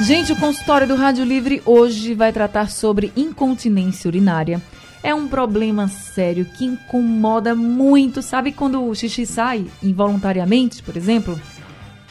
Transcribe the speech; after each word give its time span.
Gente, 0.00 0.30
o 0.30 0.36
consultório 0.36 0.86
do 0.86 0.94
Rádio 0.94 1.24
Livre 1.24 1.62
hoje 1.64 2.12
vai 2.12 2.30
tratar 2.30 2.70
sobre 2.70 3.10
incontinência 3.16 4.06
urinária. 4.06 4.60
É 5.02 5.14
um 5.14 5.26
problema 5.26 5.88
sério 5.88 6.44
que 6.44 6.66
incomoda 6.66 7.54
muito. 7.54 8.20
Sabe 8.20 8.52
quando 8.52 8.84
o 8.84 8.94
xixi 8.94 9.24
sai 9.24 9.66
involuntariamente, 9.82 10.82
por 10.82 10.98
exemplo? 10.98 11.40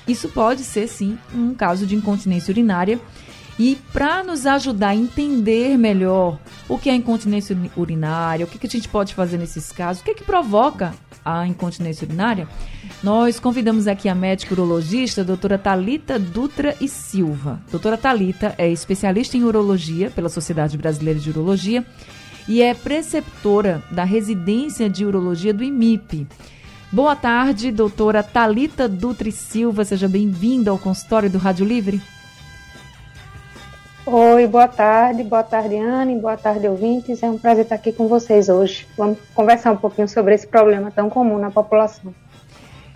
Isso 0.08 0.30
pode 0.30 0.64
ser, 0.64 0.88
sim, 0.88 1.16
um 1.32 1.54
caso 1.54 1.86
de 1.86 1.95
incontinência 1.95 2.52
urinária. 2.52 3.00
E 3.58 3.78
para 3.94 4.23
nos 4.23 4.48
ajudar 4.48 4.90
a 4.90 4.95
entender 4.95 5.78
melhor 5.78 6.40
o 6.67 6.80
que 6.80 6.90
é 6.90 6.95
incontinência 6.95 7.56
urinária, 7.78 8.45
o 8.45 8.50
que, 8.50 8.58
que 8.58 8.66
a 8.67 8.70
gente 8.70 8.90
pode 8.90 9.14
fazer 9.14 9.38
nesses 9.38 9.72
casos, 9.72 10.02
o 10.02 10.06
que, 10.06 10.16
que 10.16 10.23
provoca 10.23 10.92
a 11.23 11.45
incontinência 11.45 12.06
urinária, 12.06 12.48
nós 13.03 13.39
convidamos 13.39 13.88
aqui 13.88 14.09
a 14.09 14.16
médica 14.16 14.53
urologista, 14.53 15.21
a 15.21 15.23
doutora 15.23 15.57
Talita 15.57 16.17
Dutra 16.17 16.75
e 16.81 16.88
Silva. 16.88 17.59
Doutora 17.71 17.98
Talita 17.98 18.55
é 18.58 18.70
especialista 18.70 19.38
em 19.38 19.44
urologia 19.44 20.09
pela 20.09 20.30
Sociedade 20.30 20.77
Brasileira 20.77 21.20
de 21.20 21.30
Urologia 21.30 21.85
e 22.48 22.61
é 22.61 22.73
preceptora 22.73 23.84
da 23.91 24.03
residência 24.03 24.89
de 24.89 25.05
urologia 25.05 25.53
do 25.53 25.64
IMIP. 25.64 26.27
Boa 26.92 27.16
tarde, 27.16 27.72
doutora 27.72 28.23
Talita 28.23 28.88
Dutra 28.88 29.27
e 29.27 29.31
Silva, 29.31 29.83
seja 29.83 30.08
bem-vinda 30.08 30.72
ao 30.72 30.77
consultório 30.77 31.30
do 31.30 31.38
Rádio 31.38 31.66
Livre. 31.66 32.02
Oi, 34.08 34.45
boa 34.45 34.67
tarde, 34.67 35.23
boa 35.23 35.42
tarde, 35.42 35.77
Anne, 35.77 36.20
boa 36.20 36.38
tarde, 36.38 36.67
ouvintes. 36.67 37.23
É 37.23 37.30
um 37.30 37.39
prazer 37.39 37.64
estar 37.64 37.73
aqui 37.73 37.92
com 37.92 38.08
vocês 38.08 38.49
hoje. 38.49 38.88
Vamos 38.95 39.17
conversar 39.33 39.72
um 39.72 39.77
pouquinho 39.77 40.08
sobre 40.08 40.36
esse 40.36 40.45
problema 40.45 40.92
tão 40.92 41.09
comum 41.09 41.39
na 41.39 41.49
população. 41.49 42.14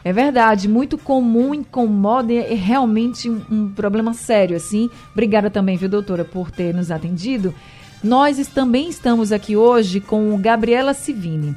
É 0.03 0.13
verdade, 0.13 0.67
muito 0.67 0.97
comum, 0.97 1.53
incomoda 1.53 2.31
e 2.31 2.37
é 2.37 2.53
realmente 2.53 3.29
um, 3.29 3.41
um 3.51 3.69
problema 3.69 4.13
sério, 4.13 4.55
assim. 4.55 4.89
Obrigada 5.11 5.49
também, 5.49 5.75
viu, 5.75 5.89
doutora, 5.89 6.23
por 6.23 6.49
ter 6.51 6.73
nos 6.73 6.89
atendido. 6.89 7.53
Nós 8.01 8.47
também 8.47 8.89
estamos 8.89 9.31
aqui 9.31 9.57
hoje 9.57 9.99
com 9.99 10.37
Gabriela 10.39 10.93
Civini. 10.93 11.55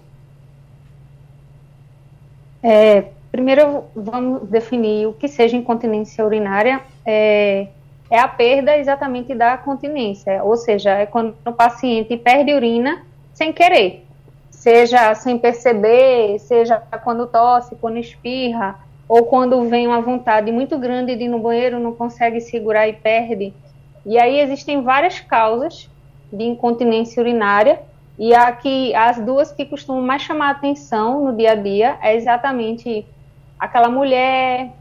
É, 2.63 3.11
primeiro, 3.31 3.85
vamos 3.95 4.49
definir 4.49 5.07
o 5.07 5.13
que 5.13 5.29
seja 5.29 5.57
incontinência 5.57 6.25
urinária. 6.25 6.81
É, 7.07 7.69
é 8.11 8.19
a 8.19 8.27
perda 8.27 8.77
exatamente 8.77 9.35
da 9.35 9.57
continência, 9.59 10.43
ou 10.43 10.57
seja, 10.57 10.91
é 10.91 11.07
quando 11.07 11.37
o 11.45 11.53
paciente 11.53 12.17
perde 12.17 12.55
urina 12.55 13.05
sem 13.35 13.53
querer, 13.53 14.05
seja 14.51 15.15
sem 15.15 15.39
perceber, 15.39 16.39
seja 16.39 16.83
quando 17.05 17.27
tosse, 17.27 17.77
quando 17.77 17.99
espirra, 17.99 18.79
ou 19.09 19.25
quando 19.25 19.63
vem 19.69 19.87
uma 19.87 20.01
vontade 20.01 20.51
muito 20.51 20.79
grande 20.79 21.15
de 21.17 21.25
ir 21.25 21.29
no 21.29 21.39
banheiro, 21.39 21.79
não 21.79 21.95
consegue 21.95 22.41
segurar 22.41 22.89
e 22.89 22.93
perde. 22.93 23.55
E 24.09 24.19
aí 24.19 24.41
existem 24.41 24.83
várias 24.83 25.21
causas 25.21 25.87
de 26.33 26.43
incontinência 26.43 27.21
urinária, 27.21 27.83
e 28.19 28.35
aqui 28.35 28.95
as 28.95 29.21
duas 29.21 29.53
que 29.53 29.67
costumam 29.67 30.01
mais 30.01 30.23
chamar 30.23 30.49
a 30.49 30.53
atenção 30.53 31.27
no 31.27 31.37
dia 31.37 31.53
a 31.53 31.55
dia 31.55 31.99
é 32.01 32.17
exatamente 32.17 33.07
aquela 33.61 33.91
mulher 33.91 34.73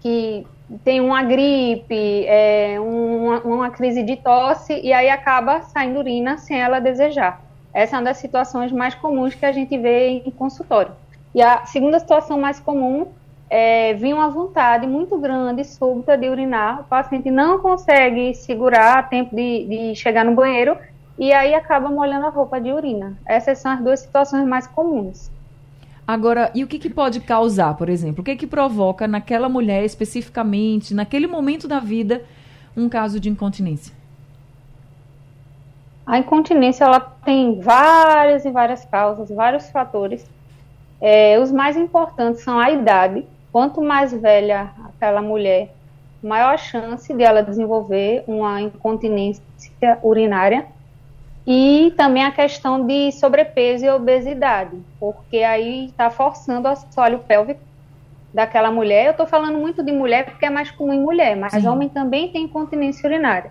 que 0.00 0.46
tem 0.84 1.00
uma 1.00 1.22
gripe, 1.22 2.26
é, 2.26 2.76
uma, 2.78 3.40
uma, 3.40 3.70
crise 3.70 4.02
de 4.02 4.16
tosse 4.16 4.78
e 4.82 4.92
aí 4.92 5.08
acaba 5.08 5.62
saindo 5.62 5.98
urina 5.98 6.36
sem 6.36 6.60
ela 6.60 6.78
desejar. 6.78 7.42
Essa 7.72 7.96
é 7.96 7.98
uma 7.98 8.04
das 8.04 8.18
situações 8.18 8.70
mais 8.70 8.94
comuns 8.94 9.34
que 9.34 9.46
a 9.46 9.52
gente 9.52 9.78
vê 9.78 10.08
em 10.08 10.30
consultório. 10.30 10.92
E 11.34 11.40
a 11.40 11.64
segunda 11.64 11.98
situação 11.98 12.38
mais 12.38 12.60
comum 12.60 13.08
é, 13.54 13.92
vinha 13.92 14.16
uma 14.16 14.30
vontade 14.30 14.86
muito 14.86 15.18
grande, 15.18 15.62
súbita, 15.62 16.16
de 16.16 16.26
urinar. 16.26 16.80
O 16.80 16.84
paciente 16.84 17.30
não 17.30 17.58
consegue 17.58 18.34
segurar 18.34 18.98
a 18.98 19.02
tempo 19.02 19.36
de, 19.36 19.66
de 19.66 19.94
chegar 19.94 20.24
no 20.24 20.34
banheiro 20.34 20.74
e 21.18 21.34
aí 21.34 21.54
acaba 21.54 21.90
molhando 21.90 22.24
a 22.24 22.30
roupa 22.30 22.58
de 22.58 22.72
urina. 22.72 23.14
Essas 23.26 23.58
são 23.58 23.70
as 23.70 23.80
duas 23.80 24.00
situações 24.00 24.48
mais 24.48 24.66
comuns. 24.66 25.30
Agora, 26.06 26.50
e 26.54 26.64
o 26.64 26.66
que, 26.66 26.78
que 26.78 26.88
pode 26.88 27.20
causar, 27.20 27.76
por 27.76 27.90
exemplo? 27.90 28.22
O 28.22 28.24
que, 28.24 28.36
que 28.36 28.46
provoca 28.46 29.06
naquela 29.06 29.50
mulher 29.50 29.84
especificamente, 29.84 30.94
naquele 30.94 31.26
momento 31.26 31.68
da 31.68 31.78
vida, 31.78 32.24
um 32.74 32.88
caso 32.88 33.20
de 33.20 33.28
incontinência? 33.28 33.94
A 36.06 36.18
incontinência 36.18 36.84
ela 36.84 37.00
tem 37.00 37.60
várias 37.60 38.46
e 38.46 38.50
várias 38.50 38.82
causas, 38.86 39.28
vários 39.28 39.70
fatores. 39.70 40.26
É, 41.02 41.38
os 41.38 41.52
mais 41.52 41.76
importantes 41.76 42.42
são 42.42 42.58
a 42.58 42.70
idade, 42.70 43.26
Quanto 43.52 43.82
mais 43.82 44.12
velha 44.12 44.70
aquela 44.86 45.20
mulher, 45.20 45.74
maior 46.22 46.54
a 46.54 46.56
chance 46.56 47.12
de 47.12 47.22
ela 47.22 47.42
desenvolver 47.42 48.24
uma 48.26 48.62
incontinência 48.62 49.42
urinária 50.02 50.66
e 51.46 51.92
também 51.96 52.24
a 52.24 52.30
questão 52.30 52.86
de 52.86 53.12
sobrepeso 53.12 53.84
e 53.84 53.90
obesidade, 53.90 54.80
porque 54.98 55.38
aí 55.38 55.86
está 55.86 56.08
forçando 56.08 56.66
o 56.66 56.70
assoalho 56.70 57.18
pélvico 57.18 57.60
daquela 58.32 58.70
mulher. 58.70 59.06
Eu 59.06 59.10
estou 59.10 59.26
falando 59.26 59.58
muito 59.58 59.82
de 59.82 59.92
mulher 59.92 60.24
porque 60.24 60.46
é 60.46 60.50
mais 60.50 60.70
comum 60.70 60.94
em 60.94 61.00
mulher, 61.00 61.36
mas 61.36 61.52
Sim. 61.52 61.66
homem 61.66 61.88
também 61.88 62.28
tem 62.28 62.44
incontinência 62.44 63.06
urinária. 63.06 63.50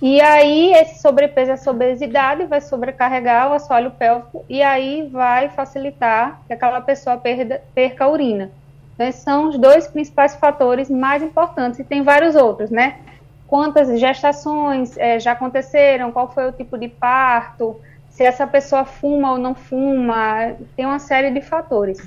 E 0.00 0.20
aí 0.20 0.74
esse 0.74 1.00
sobrepeso, 1.00 1.52
essa 1.52 1.70
obesidade 1.70 2.44
vai 2.44 2.60
sobrecarregar 2.60 3.50
o 3.50 3.54
assoalho 3.54 3.90
pélvico 3.90 4.44
e 4.48 4.62
aí 4.62 5.08
vai 5.10 5.48
facilitar 5.48 6.42
que 6.46 6.52
aquela 6.52 6.82
pessoa 6.82 7.16
perda, 7.16 7.62
perca 7.74 8.04
a 8.04 8.08
urina. 8.08 8.50
Né, 8.98 9.12
são 9.12 9.48
os 9.48 9.58
dois 9.58 9.86
principais 9.86 10.34
fatores 10.36 10.88
mais 10.88 11.22
importantes, 11.22 11.78
e 11.78 11.84
tem 11.84 12.02
vários 12.02 12.34
outros, 12.34 12.70
né? 12.70 12.98
Quantas 13.46 14.00
gestações 14.00 14.96
é, 14.96 15.20
já 15.20 15.32
aconteceram, 15.32 16.10
qual 16.10 16.32
foi 16.32 16.48
o 16.48 16.52
tipo 16.52 16.78
de 16.78 16.88
parto, 16.88 17.78
se 18.08 18.24
essa 18.24 18.46
pessoa 18.46 18.86
fuma 18.86 19.32
ou 19.32 19.38
não 19.38 19.54
fuma, 19.54 20.54
tem 20.74 20.86
uma 20.86 20.98
série 20.98 21.30
de 21.30 21.42
fatores. 21.42 21.98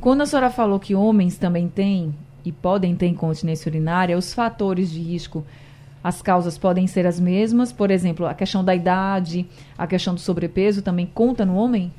Quando 0.00 0.20
a 0.20 0.26
senhora 0.26 0.48
falou 0.48 0.78
que 0.78 0.94
homens 0.94 1.36
também 1.36 1.68
têm 1.68 2.14
e 2.44 2.52
podem 2.52 2.94
ter 2.94 3.08
incontinência 3.08 3.68
urinária, 3.68 4.16
os 4.16 4.32
fatores 4.32 4.90
de 4.90 5.00
risco 5.00 5.44
as 6.02 6.22
causas 6.22 6.56
podem 6.56 6.86
ser 6.86 7.06
as 7.06 7.20
mesmas? 7.20 7.72
Por 7.72 7.90
exemplo, 7.90 8.26
a 8.26 8.34
questão 8.34 8.64
da 8.64 8.74
idade, 8.74 9.46
a 9.76 9.86
questão 9.86 10.14
do 10.14 10.20
sobrepeso 10.20 10.80
também 10.80 11.06
conta 11.06 11.44
no 11.44 11.56
homem? 11.56 11.92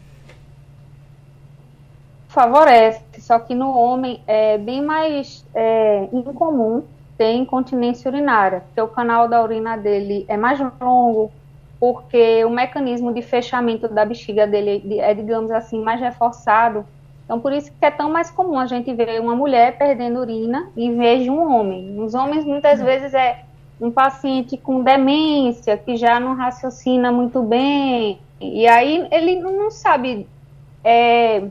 Favorece, 2.32 3.04
só 3.20 3.40
que 3.40 3.54
no 3.54 3.78
homem 3.78 4.22
é 4.26 4.58
bem 4.58 4.82
mais 4.82 5.46
é, 5.54 6.08
incomum 6.14 6.82
ter 7.18 7.34
incontinência 7.34 8.10
urinária, 8.10 8.62
porque 8.62 8.80
o 8.80 8.88
canal 8.88 9.28
da 9.28 9.44
urina 9.44 9.78
dele 9.78 10.26
é 10.30 10.38
mais 10.38 10.58
longo, 10.80 11.30
porque 11.78 12.46
o 12.46 12.50
mecanismo 12.50 13.14
de 13.14 13.22
fechamento 13.22 13.90
da 13.90 14.06
bexiga 14.06 14.48
dele 14.48 14.98
é, 15.00 15.14
digamos 15.14 15.52
assim, 15.52 15.84
mais 15.84 16.00
reforçado. 16.00 16.86
Então, 17.26 17.38
por 17.38 17.52
isso 17.52 17.70
que 17.78 17.86
é 17.86 17.92
tão 17.92 18.10
mais 18.10 18.32
comum 18.32 18.58
a 18.58 18.66
gente 18.66 18.94
ver 18.94 19.20
uma 19.20 19.36
mulher 19.36 19.78
perdendo 19.78 20.22
urina 20.22 20.70
em 20.78 20.98
vez 20.98 21.24
de 21.24 21.30
um 21.30 21.54
homem. 21.54 22.00
Os 22.00 22.14
homens, 22.14 22.46
muitas 22.46 22.80
uhum. 22.80 22.86
vezes, 22.86 23.14
é 23.14 23.44
um 23.80 23.92
paciente 23.92 24.56
com 24.56 24.82
demência, 24.82 25.76
que 25.76 25.98
já 25.98 26.18
não 26.18 26.34
raciocina 26.36 27.12
muito 27.12 27.44
bem, 27.44 28.20
e 28.40 28.66
aí 28.68 29.06
ele 29.12 29.36
não 29.42 29.70
sabe, 29.70 30.26
é, 30.82 31.44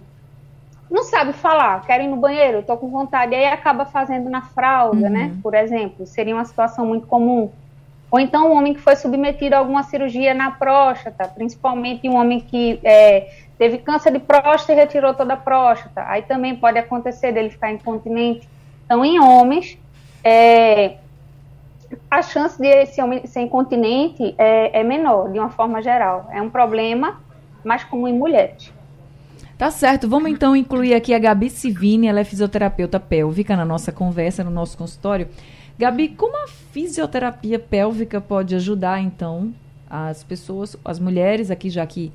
não 0.91 1.05
sabe 1.05 1.33
falar, 1.33 1.87
quero 1.87 2.03
ir 2.03 2.09
no 2.09 2.17
banheiro, 2.17 2.59
estou 2.59 2.77
com 2.77 2.91
vontade, 2.91 3.33
e 3.33 3.37
aí 3.37 3.47
acaba 3.47 3.85
fazendo 3.85 4.29
na 4.29 4.43
fralda, 4.43 5.07
uhum. 5.07 5.13
né, 5.13 5.37
por 5.43 5.55
exemplo, 5.55 6.05
seria 6.07 6.35
uma 6.35 6.45
situação 6.45 6.85
muito 6.85 7.07
comum. 7.07 7.51
Ou 8.11 8.19
então 8.19 8.51
um 8.51 8.57
homem 8.57 8.75
que 8.75 8.81
foi 8.81 8.97
submetido 8.97 9.55
a 9.55 9.59
alguma 9.59 9.85
cirurgia 9.85 10.35
na 10.35 10.51
próstata, 10.51 11.29
principalmente 11.29 12.09
um 12.09 12.17
homem 12.17 12.41
que 12.41 12.81
é, 12.83 13.31
teve 13.57 13.79
câncer 13.79 14.13
de 14.13 14.19
próstata 14.19 14.73
e 14.73 14.75
retirou 14.75 15.15
toda 15.15 15.35
a 15.35 15.37
próstata. 15.37 16.03
Aí 16.09 16.23
também 16.23 16.57
pode 16.57 16.77
acontecer 16.77 17.31
dele 17.31 17.51
ficar 17.51 17.71
incontinente. 17.71 18.49
Então, 18.85 19.05
em 19.05 19.21
homens, 19.21 19.79
é, 20.25 20.97
a 22.11 22.21
chance 22.21 22.59
de 22.61 22.67
esse 22.67 23.01
homem 23.01 23.25
ser 23.27 23.43
incontinente 23.43 24.35
é, 24.37 24.81
é 24.81 24.83
menor, 24.83 25.31
de 25.31 25.39
uma 25.39 25.51
forma 25.51 25.81
geral. 25.81 26.29
É 26.33 26.43
um 26.43 26.51
problema 26.51 27.21
mais 27.65 27.85
comum 27.85 28.09
em 28.09 28.19
mulheres. 28.19 28.73
Tá 29.61 29.71
certo, 29.71 30.09
vamos 30.09 30.31
então 30.31 30.57
incluir 30.57 30.95
aqui 30.95 31.13
a 31.13 31.19
Gabi 31.19 31.51
Civini, 31.51 32.07
ela 32.07 32.21
é 32.21 32.25
fisioterapeuta 32.25 32.99
pélvica 32.99 33.55
na 33.55 33.65
nossa 33.67 33.93
conversa, 33.93 34.43
no 34.43 34.51
nosso 34.51 34.75
consultório. 34.75 35.29
Gabi, 35.79 36.09
como 36.09 36.35
a 36.35 36.49
fisioterapia 36.49 37.59
pélvica 37.59 38.23
pode 38.23 38.55
ajudar 38.55 39.03
então 39.03 39.53
as 39.87 40.25
pessoas, 40.25 40.79
as 40.83 40.99
mulheres 40.99 41.51
aqui, 41.51 41.69
já 41.69 41.87
que 41.87 42.11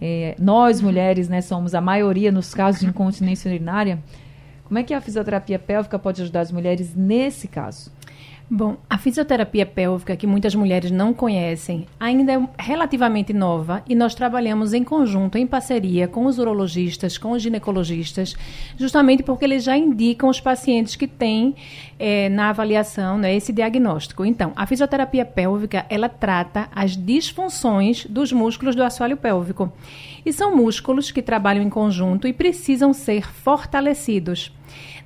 é, 0.00 0.36
nós 0.38 0.80
mulheres, 0.80 1.28
né, 1.28 1.40
somos 1.40 1.74
a 1.74 1.80
maioria 1.80 2.30
nos 2.30 2.54
casos 2.54 2.82
de 2.82 2.86
incontinência 2.86 3.48
urinária, 3.50 3.98
como 4.62 4.78
é 4.78 4.84
que 4.84 4.94
a 4.94 5.00
fisioterapia 5.00 5.58
pélvica 5.58 5.98
pode 5.98 6.22
ajudar 6.22 6.42
as 6.42 6.52
mulheres 6.52 6.94
nesse 6.94 7.48
caso? 7.48 7.90
Bom, 8.48 8.76
a 8.90 8.98
fisioterapia 8.98 9.64
pélvica, 9.64 10.14
que 10.16 10.26
muitas 10.26 10.54
mulheres 10.54 10.90
não 10.90 11.14
conhecem, 11.14 11.86
ainda 11.98 12.34
é 12.34 12.38
relativamente 12.58 13.32
nova 13.32 13.82
e 13.88 13.94
nós 13.94 14.14
trabalhamos 14.14 14.74
em 14.74 14.84
conjunto, 14.84 15.38
em 15.38 15.46
parceria 15.46 16.06
com 16.06 16.26
os 16.26 16.38
urologistas, 16.38 17.16
com 17.16 17.32
os 17.32 17.42
ginecologistas, 17.42 18.36
justamente 18.76 19.22
porque 19.22 19.46
eles 19.46 19.64
já 19.64 19.78
indicam 19.78 20.28
os 20.28 20.40
pacientes 20.40 20.94
que 20.94 21.08
têm 21.08 21.54
é, 21.98 22.28
na 22.28 22.50
avaliação 22.50 23.16
né, 23.16 23.34
esse 23.34 23.50
diagnóstico. 23.50 24.26
Então, 24.26 24.52
a 24.54 24.66
fisioterapia 24.66 25.24
pélvica, 25.24 25.86
ela 25.88 26.10
trata 26.10 26.68
as 26.74 26.94
disfunções 26.94 28.04
dos 28.04 28.30
músculos 28.30 28.76
do 28.76 28.82
assoalho 28.82 29.16
pélvico. 29.16 29.72
E 30.24 30.32
são 30.34 30.54
músculos 30.54 31.10
que 31.10 31.22
trabalham 31.22 31.62
em 31.62 31.70
conjunto 31.70 32.28
e 32.28 32.32
precisam 32.32 32.92
ser 32.92 33.26
fortalecidos. 33.32 34.52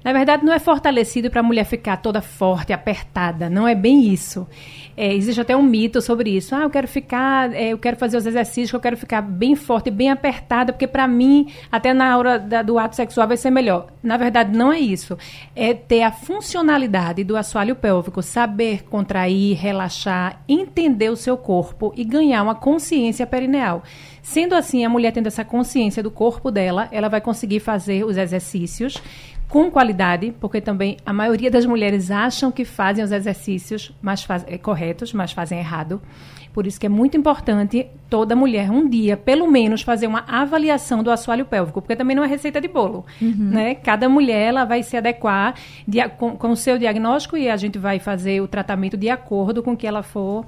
Na 0.05 0.13
verdade, 0.13 0.45
não 0.45 0.53
é 0.53 0.59
fortalecido 0.59 1.31
para 1.31 1.41
a 1.41 1.43
mulher 1.43 1.65
ficar 1.65 1.97
toda 1.97 2.23
forte, 2.23 2.73
apertada. 2.73 3.51
Não 3.51 3.67
é 3.67 3.75
bem 3.75 4.13
isso. 4.13 4.47
É, 4.97 5.13
existe 5.15 5.41
até 5.41 5.57
um 5.57 5.63
mito 5.63 6.01
sobre 6.01 6.31
isso. 6.31 6.55
Ah, 6.55 6.63
eu 6.63 6.71
quero 6.71 6.89
ficar, 6.89 7.53
é, 7.53 7.69
eu 7.69 7.79
quero 7.79 7.97
fazer 7.97 8.17
os 8.17 8.27
exercícios, 8.27 8.73
eu 8.73 8.81
quero 8.81 8.97
ficar 8.97 9.23
bem 9.23 9.55
forte, 9.55 9.91
bem 9.91 10.11
apertada, 10.11 10.73
porque 10.73 10.87
para 10.87 11.07
mim, 11.07 11.53
até 11.71 11.93
na 11.93 12.17
hora 12.17 12.39
da, 12.39 12.63
do 12.63 12.79
ato 12.79 12.97
sexual 12.97 13.29
vai 13.29 13.37
ser 13.37 13.51
melhor. 13.51 13.89
Na 14.03 14.17
verdade, 14.17 14.57
não 14.57 14.73
é 14.73 14.79
isso. 14.79 15.17
É 15.55 15.75
ter 15.75 16.03
a 16.03 16.11
funcionalidade 16.11 17.23
do 17.23 17.37
assoalho 17.37 17.77
pélvico, 17.77 18.23
saber 18.23 18.85
contrair, 18.85 19.57
relaxar, 19.57 20.43
entender 20.49 21.11
o 21.11 21.17
seu 21.17 21.37
corpo 21.37 21.93
e 21.97 22.05
ganhar 22.05 22.43
uma 22.43 22.55
consciência 22.55 23.27
perineal. 23.27 23.83
Sendo 24.23 24.55
assim, 24.55 24.85
a 24.85 24.89
mulher 24.89 25.13
tendo 25.13 25.27
essa 25.27 25.45
consciência 25.45 26.03
do 26.03 26.11
corpo 26.11 26.51
dela, 26.51 26.89
ela 26.93 27.09
vai 27.09 27.21
conseguir 27.21 27.61
fazer 27.61 28.05
os 28.05 28.17
exercícios 28.17 29.01
com 29.49 29.71
qualidade, 29.71 30.35
porque 30.39 30.61
também 30.61 30.99
a 31.07 31.13
maioria 31.13 31.51
das 31.51 31.65
mulheres 31.65 32.11
acham 32.11 32.53
que 32.53 32.65
fazem 32.65 33.03
os 33.03 33.11
exercícios 33.11 33.93
mas 34.03 34.23
faz, 34.23 34.45
é, 34.47 34.59
corretos, 34.59 35.13
mas 35.13 35.33
fazem 35.33 35.59
errado. 35.59 36.01
Por 36.53 36.67
isso 36.67 36.81
que 36.81 36.87
é 36.87 36.89
muito 36.89 37.17
importante 37.17 37.87
toda 38.11 38.35
mulher, 38.35 38.71
um 38.71 38.89
dia, 38.89 39.17
pelo 39.17 39.49
menos, 39.51 39.83
fazer 39.83 40.07
uma 40.07 40.25
avaliação 40.27 41.03
do 41.03 41.11
assoalho 41.11 41.45
pélvico, 41.45 41.81
porque 41.81 41.95
também 41.95 42.17
não 42.17 42.25
é 42.25 42.27
receita 42.27 42.61
de 42.61 42.69
bolo. 42.69 43.07
Uhum. 43.23 43.51
Né? 43.51 43.75
Cada 43.77 44.09
mulher 44.09 44.49
ela 44.49 44.65
vai 44.65 44.83
se 44.83 44.97
adequar 44.97 45.55
de, 45.87 46.07
com, 46.11 46.37
com 46.37 46.51
o 46.51 46.57
seu 46.57 46.77
diagnóstico 46.77 47.37
e 47.37 47.49
a 47.49 47.57
gente 47.57 47.79
vai 47.79 47.99
fazer 47.99 48.41
o 48.41 48.49
tratamento 48.49 48.97
de 48.97 49.09
acordo 49.09 49.63
com 49.63 49.73
o 49.73 49.77
que 49.77 49.87
ela 49.87 50.03
for 50.03 50.45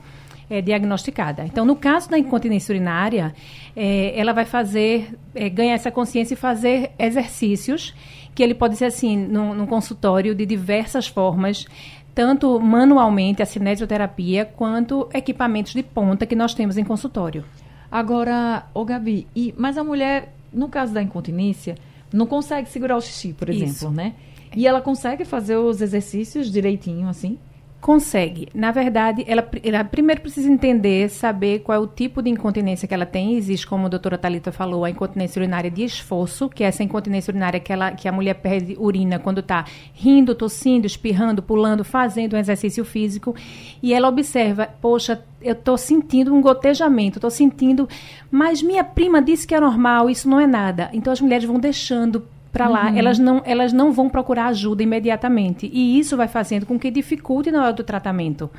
é, 0.49 0.61
diagnosticada. 0.61 1.44
Então, 1.44 1.64
no 1.64 1.76
caso 1.76 2.11
da 2.11 2.19
incontinência 2.19 2.73
urinária, 2.73 3.32
é, 3.76 4.12
ela 4.19 4.32
vai 4.32 4.44
fazer, 4.44 5.14
é, 5.35 5.49
ganhar 5.49 5.75
essa 5.75 5.93
consciência 5.93 6.35
e 6.35 6.37
fazer 6.37 6.91
exercícios 6.99 7.94
que 8.40 8.44
ele 8.44 8.54
pode 8.54 8.75
ser 8.76 8.87
assim, 8.87 9.19
num, 9.19 9.52
num 9.52 9.66
consultório 9.66 10.34
de 10.34 10.46
diversas 10.46 11.06
formas, 11.06 11.66
tanto 12.14 12.58
manualmente, 12.58 13.42
a 13.42 13.44
cinesioterapia, 13.44 14.46
quanto 14.46 15.10
equipamentos 15.12 15.75
de 15.75 15.82
ponta 15.82 16.25
que 16.25 16.34
nós 16.34 16.54
temos 16.54 16.78
em 16.78 16.84
consultório. 16.84 17.44
Agora, 17.92 18.64
ô 18.72 18.82
Gabi, 18.82 19.26
e, 19.37 19.52
mas 19.58 19.76
a 19.76 19.84
mulher, 19.84 20.34
no 20.50 20.70
caso 20.70 20.94
da 20.94 21.02
incontinência, 21.02 21.75
não 22.10 22.26
consegue 22.26 22.70
segurar 22.70 22.96
o 22.96 23.02
xixi, 23.02 23.34
por 23.34 23.50
exemplo, 23.50 23.72
Isso. 23.72 23.90
né? 23.90 24.14
E 24.56 24.66
ela 24.66 24.81
consegue 24.81 25.26
fazer 25.26 25.58
os 25.58 25.82
exercícios 25.82 26.50
direitinho, 26.50 27.10
assim? 27.10 27.38
Consegue. 27.81 28.47
Na 28.55 28.71
verdade, 28.71 29.25
ela, 29.27 29.49
ela, 29.65 29.82
primeiro 29.82 30.21
precisa 30.21 30.50
entender, 30.50 31.09
saber 31.09 31.61
qual 31.61 31.77
é 31.77 31.79
o 31.79 31.87
tipo 31.87 32.21
de 32.21 32.29
incontinência 32.29 32.87
que 32.87 32.93
ela 32.93 33.06
tem. 33.06 33.37
Existe, 33.37 33.67
como 33.67 33.87
a 33.87 33.88
doutora 33.88 34.19
Talita 34.19 34.53
falou, 34.53 34.85
a 34.85 34.91
incontinência 34.91 35.41
urinária 35.41 35.71
de 35.71 35.82
esforço, 35.82 36.50
que 36.50 36.62
é 36.62 36.67
essa 36.67 36.82
incontinência 36.82 37.31
urinária 37.31 37.59
que, 37.59 37.73
ela, 37.73 37.93
que 37.93 38.06
a 38.06 38.12
mulher 38.12 38.35
perde 38.35 38.77
urina 38.79 39.19
quando 39.19 39.41
está 39.41 39.65
rindo, 39.94 40.35
tossindo, 40.35 40.87
espirrando, 40.87 41.43
pulando, 41.43 41.82
fazendo 41.82 42.37
um 42.37 42.38
exercício 42.38 42.85
físico. 42.85 43.35
E 43.83 43.94
ela 43.94 44.09
observa, 44.09 44.69
poxa, 44.81 45.25
eu 45.41 45.53
estou 45.53 45.79
sentindo 45.79 46.35
um 46.35 46.43
gotejamento, 46.43 47.17
estou 47.17 47.31
sentindo, 47.31 47.88
mas 48.31 48.61
minha 48.61 48.85
prima 48.85 49.23
disse 49.23 49.47
que 49.47 49.54
é 49.54 49.61
normal, 49.61 50.11
isso 50.11 50.28
não 50.28 50.38
é 50.38 50.47
nada. 50.47 50.90
Então 50.93 51.11
as 51.11 51.21
mulheres 51.21 51.47
vão 51.47 51.59
deixando 51.59 52.26
para 52.52 52.69
lá, 52.69 52.90
uhum. 52.90 52.99
elas, 52.99 53.19
não, 53.19 53.42
elas 53.45 53.73
não 53.73 53.92
vão 53.92 54.09
procurar 54.09 54.47
ajuda 54.47 54.83
imediatamente. 54.83 55.71
E 55.73 55.99
isso 55.99 56.16
vai 56.16 56.28
fazendo 56.28 56.66
com 56.66 56.78
que 56.78 56.90
dificulte 56.90 57.50
na 57.50 57.62
hora 57.62 57.73
do 57.73 57.85
tratamento. 57.85 58.50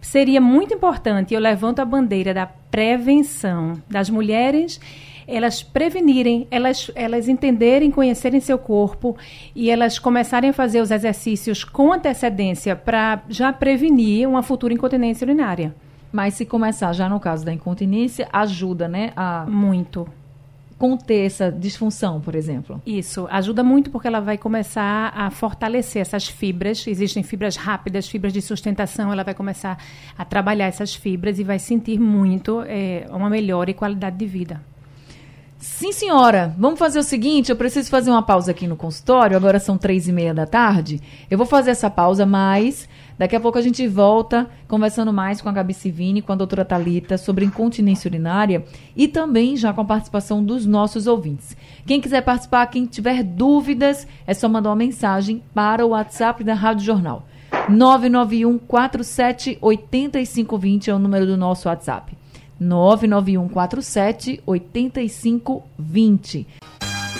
Seria 0.00 0.40
muito 0.40 0.72
importante, 0.72 1.34
eu 1.34 1.40
levanto 1.40 1.80
a 1.80 1.84
bandeira 1.84 2.32
da 2.32 2.46
prevenção 2.46 3.74
das 3.88 4.08
mulheres, 4.08 4.80
elas 5.28 5.62
prevenirem, 5.62 6.48
elas, 6.50 6.90
elas 6.94 7.28
entenderem, 7.28 7.90
conhecerem 7.90 8.40
seu 8.40 8.58
corpo 8.58 9.16
e 9.54 9.70
elas 9.70 9.98
começarem 9.98 10.50
a 10.50 10.52
fazer 10.54 10.80
os 10.80 10.90
exercícios 10.90 11.64
com 11.64 11.92
antecedência 11.92 12.74
para 12.74 13.22
já 13.28 13.52
prevenir 13.52 14.26
uma 14.26 14.42
futura 14.42 14.72
incontinência 14.72 15.24
urinária. 15.26 15.74
Mas 16.10 16.34
se 16.34 16.46
começar 16.46 16.92
já 16.94 17.08
no 17.08 17.20
caso 17.20 17.44
da 17.44 17.52
incontinência, 17.52 18.26
ajuda, 18.32 18.88
né? 18.88 19.12
A... 19.14 19.44
Muito 19.46 20.08
conter 20.80 21.26
essa 21.26 21.52
disfunção, 21.52 22.22
por 22.22 22.34
exemplo? 22.34 22.80
Isso, 22.86 23.28
ajuda 23.30 23.62
muito 23.62 23.90
porque 23.90 24.08
ela 24.08 24.18
vai 24.18 24.38
começar 24.38 25.12
a 25.14 25.30
fortalecer 25.30 26.00
essas 26.00 26.26
fibras. 26.26 26.86
Existem 26.86 27.22
fibras 27.22 27.54
rápidas, 27.54 28.08
fibras 28.08 28.32
de 28.32 28.40
sustentação. 28.40 29.12
Ela 29.12 29.22
vai 29.22 29.34
começar 29.34 29.76
a 30.16 30.24
trabalhar 30.24 30.68
essas 30.68 30.94
fibras 30.94 31.38
e 31.38 31.44
vai 31.44 31.58
sentir 31.58 32.00
muito 32.00 32.62
é, 32.66 33.06
uma 33.10 33.28
melhora 33.28 33.70
e 33.70 33.74
qualidade 33.74 34.16
de 34.16 34.24
vida. 34.24 34.62
Sim, 35.58 35.92
senhora. 35.92 36.54
Vamos 36.56 36.78
fazer 36.78 36.98
o 36.98 37.02
seguinte: 37.02 37.50
eu 37.50 37.56
preciso 37.56 37.90
fazer 37.90 38.10
uma 38.10 38.22
pausa 38.22 38.50
aqui 38.50 38.66
no 38.66 38.74
consultório. 38.74 39.36
Agora 39.36 39.60
são 39.60 39.76
três 39.76 40.08
e 40.08 40.12
meia 40.12 40.32
da 40.32 40.46
tarde. 40.46 40.98
Eu 41.30 41.36
vou 41.36 41.46
fazer 41.46 41.72
essa 41.72 41.90
pausa, 41.90 42.24
mas 42.24 42.88
Daqui 43.20 43.36
a 43.36 43.40
pouco 43.40 43.58
a 43.58 43.60
gente 43.60 43.86
volta 43.86 44.48
conversando 44.66 45.12
mais 45.12 45.42
com 45.42 45.48
a 45.50 45.52
Gabi 45.52 45.74
Civini, 45.74 46.22
com 46.22 46.32
a 46.32 46.34
doutora 46.34 46.64
Talita 46.64 47.18
sobre 47.18 47.44
incontinência 47.44 48.08
urinária 48.08 48.64
e 48.96 49.06
também 49.06 49.58
já 49.58 49.74
com 49.74 49.82
a 49.82 49.84
participação 49.84 50.42
dos 50.42 50.64
nossos 50.64 51.06
ouvintes. 51.06 51.54
Quem 51.84 52.00
quiser 52.00 52.22
participar, 52.22 52.66
quem 52.68 52.86
tiver 52.86 53.22
dúvidas, 53.22 54.08
é 54.26 54.32
só 54.32 54.48
mandar 54.48 54.70
uma 54.70 54.76
mensagem 54.76 55.42
para 55.52 55.84
o 55.84 55.90
WhatsApp 55.90 56.42
da 56.42 56.54
Rádio 56.54 56.86
Jornal. 56.86 57.26
991 57.68 58.56
47 58.56 59.58
8520 59.60 60.88
é 60.88 60.94
o 60.94 60.98
número 60.98 61.26
do 61.26 61.36
nosso 61.36 61.68
WhatsApp. 61.68 62.16
991 62.58 63.50
47 63.50 64.42
8520. 64.46 66.46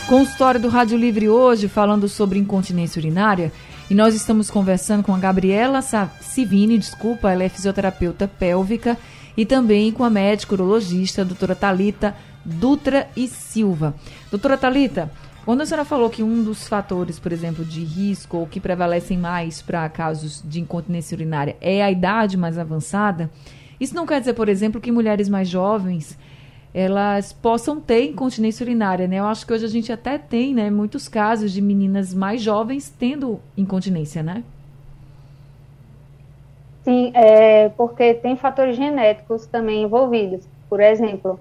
Consultório 0.08 0.58
do 0.58 0.68
Rádio 0.68 0.96
Livre 0.96 1.28
hoje 1.28 1.68
falando 1.68 2.08
sobre 2.08 2.38
incontinência 2.38 2.98
urinária 2.98 3.52
E 3.90 3.94
nós 3.94 4.14
estamos 4.14 4.48
conversando 4.48 5.02
com 5.02 5.12
a 5.12 5.18
Gabriela 5.18 5.82
Civini, 5.82 6.78
desculpa, 6.78 7.32
ela 7.32 7.42
é 7.42 7.48
fisioterapeuta 7.48 8.28
pélvica, 8.28 8.96
e 9.36 9.44
também 9.44 9.90
com 9.90 10.04
a 10.04 10.08
médica 10.08 10.54
urologista, 10.54 11.22
a 11.22 11.24
doutora 11.24 11.56
Talita 11.56 12.14
Dutra 12.44 13.08
e 13.16 13.26
Silva. 13.26 13.92
Doutora 14.30 14.56
Talita, 14.56 15.10
quando 15.44 15.62
a 15.62 15.66
senhora 15.66 15.84
falou 15.84 16.08
que 16.08 16.22
um 16.22 16.44
dos 16.44 16.68
fatores, 16.68 17.18
por 17.18 17.32
exemplo, 17.32 17.64
de 17.64 17.82
risco 17.82 18.36
ou 18.36 18.46
que 18.46 18.60
prevalecem 18.60 19.18
mais 19.18 19.60
para 19.60 19.88
casos 19.88 20.40
de 20.44 20.60
incontinência 20.60 21.16
urinária 21.16 21.56
é 21.60 21.82
a 21.82 21.90
idade 21.90 22.36
mais 22.36 22.58
avançada, 22.58 23.28
isso 23.80 23.96
não 23.96 24.06
quer 24.06 24.20
dizer, 24.20 24.34
por 24.34 24.48
exemplo, 24.48 24.80
que 24.80 24.92
mulheres 24.92 25.28
mais 25.28 25.48
jovens 25.48 26.16
elas 26.72 27.32
possam 27.32 27.80
ter 27.80 28.04
incontinência 28.04 28.64
urinária, 28.64 29.08
né? 29.08 29.16
Eu 29.16 29.26
acho 29.26 29.46
que 29.46 29.52
hoje 29.52 29.64
a 29.64 29.68
gente 29.68 29.92
até 29.92 30.16
tem, 30.18 30.54
né, 30.54 30.70
muitos 30.70 31.08
casos 31.08 31.52
de 31.52 31.60
meninas 31.60 32.14
mais 32.14 32.40
jovens 32.40 32.88
tendo 32.96 33.40
incontinência, 33.56 34.22
né? 34.22 34.44
Sim, 36.84 37.10
é 37.14 37.68
porque 37.70 38.14
tem 38.14 38.36
fatores 38.36 38.76
genéticos 38.76 39.46
também 39.46 39.82
envolvidos. 39.82 40.46
Por 40.68 40.80
exemplo, 40.80 41.38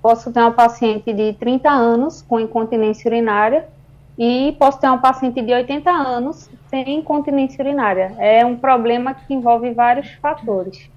posso 0.00 0.32
ter 0.32 0.40
uma 0.40 0.52
paciente 0.52 1.12
de 1.12 1.32
30 1.34 1.68
anos 1.68 2.22
com 2.22 2.40
incontinência 2.40 3.08
urinária 3.08 3.68
e 4.16 4.54
posso 4.58 4.80
ter 4.80 4.86
uma 4.86 4.98
paciente 4.98 5.42
de 5.42 5.52
80 5.52 5.90
anos 5.90 6.48
sem 6.70 6.98
incontinência 6.98 7.62
urinária. 7.62 8.14
É 8.18 8.46
um 8.46 8.56
problema 8.56 9.12
que 9.14 9.34
envolve 9.34 9.72
vários 9.72 10.10
fatores. 10.12 10.88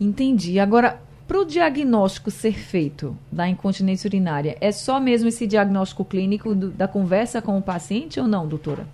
Entendi. 0.00 0.60
Agora, 0.60 1.00
para 1.26 1.40
o 1.40 1.44
diagnóstico 1.44 2.30
ser 2.30 2.52
feito 2.52 3.16
da 3.30 3.48
incontinência 3.48 4.06
urinária, 4.06 4.56
é 4.60 4.70
só 4.70 5.00
mesmo 5.00 5.28
esse 5.28 5.46
diagnóstico 5.46 6.04
clínico 6.04 6.54
do, 6.54 6.70
da 6.70 6.86
conversa 6.86 7.42
com 7.42 7.58
o 7.58 7.62
paciente 7.62 8.20
ou 8.20 8.28
não, 8.28 8.46
doutora? 8.46 8.86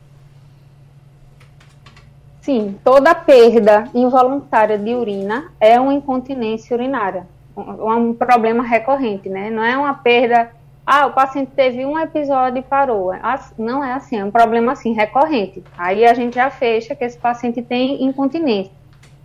Sim, 2.41 2.77
toda 2.83 3.15
perda 3.15 3.85
involuntária 3.95 4.79
de 4.79 4.95
urina 4.95 5.53
é 5.61 5.79
uma 5.79 5.95
incontinência 5.95 6.75
urinária, 6.75 7.27
um, 7.57 7.93
um 7.93 8.15
problema 8.15 8.65
recorrente, 8.65 9.29
né? 9.29 9.51
Não 9.51 9.63
é 9.63 9.77
uma 9.77 9.95
perda, 9.95 10.51
ah, 10.85 11.07
o 11.07 11.13
paciente 11.13 11.53
teve 11.55 11.85
um 11.87 11.97
episódio 11.99 12.59
e 12.59 12.63
parou. 12.63 13.13
É 13.13 13.21
não 13.57 13.85
é 13.85 13.93
assim, 13.93 14.17
é 14.17 14.25
um 14.25 14.31
problema 14.31 14.73
assim 14.73 14.93
recorrente. 14.93 15.63
Aí 15.79 16.05
a 16.05 16.15
gente 16.15 16.35
já 16.35 16.51
fecha 16.51 16.97
que 16.97 17.05
esse 17.05 17.17
paciente 17.17 17.63
tem 17.63 18.03
incontinência. 18.03 18.73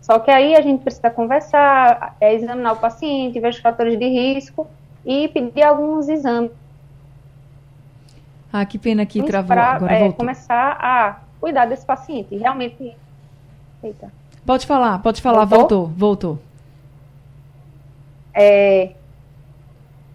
Só 0.08 0.20
que 0.20 0.32
aí 0.32 0.56
a 0.56 0.62
gente 0.62 0.84
precisa 0.84 1.10
conversar, 1.10 2.16
é, 2.22 2.34
examinar 2.34 2.72
o 2.72 2.78
paciente, 2.78 3.42
ver 3.42 3.50
os 3.50 3.58
fatores 3.58 4.00
de 4.00 4.08
risco 4.08 4.66
e 5.06 5.28
pedir 5.28 5.64
alguns 5.64 6.08
exames. 6.08 6.50
Ah, 8.54 8.66
que 8.66 8.80
pena 8.80 9.06
que 9.06 9.22
travou. 9.22 9.50
Pra, 9.50 9.74
Agora 9.74 9.94
é, 9.94 10.12
começar 10.14 10.78
a 10.80 11.20
cuidar 11.42 11.66
desse 11.66 11.86
paciente. 11.86 12.38
Realmente. 12.38 12.96
Eita. 13.84 14.10
Pode 14.46 14.66
falar, 14.66 15.00
pode 15.00 15.22
falar. 15.22 15.44
Voltou, 15.44 15.88
voltou. 15.88 15.98
voltou. 15.98 16.40
É, 18.34 18.94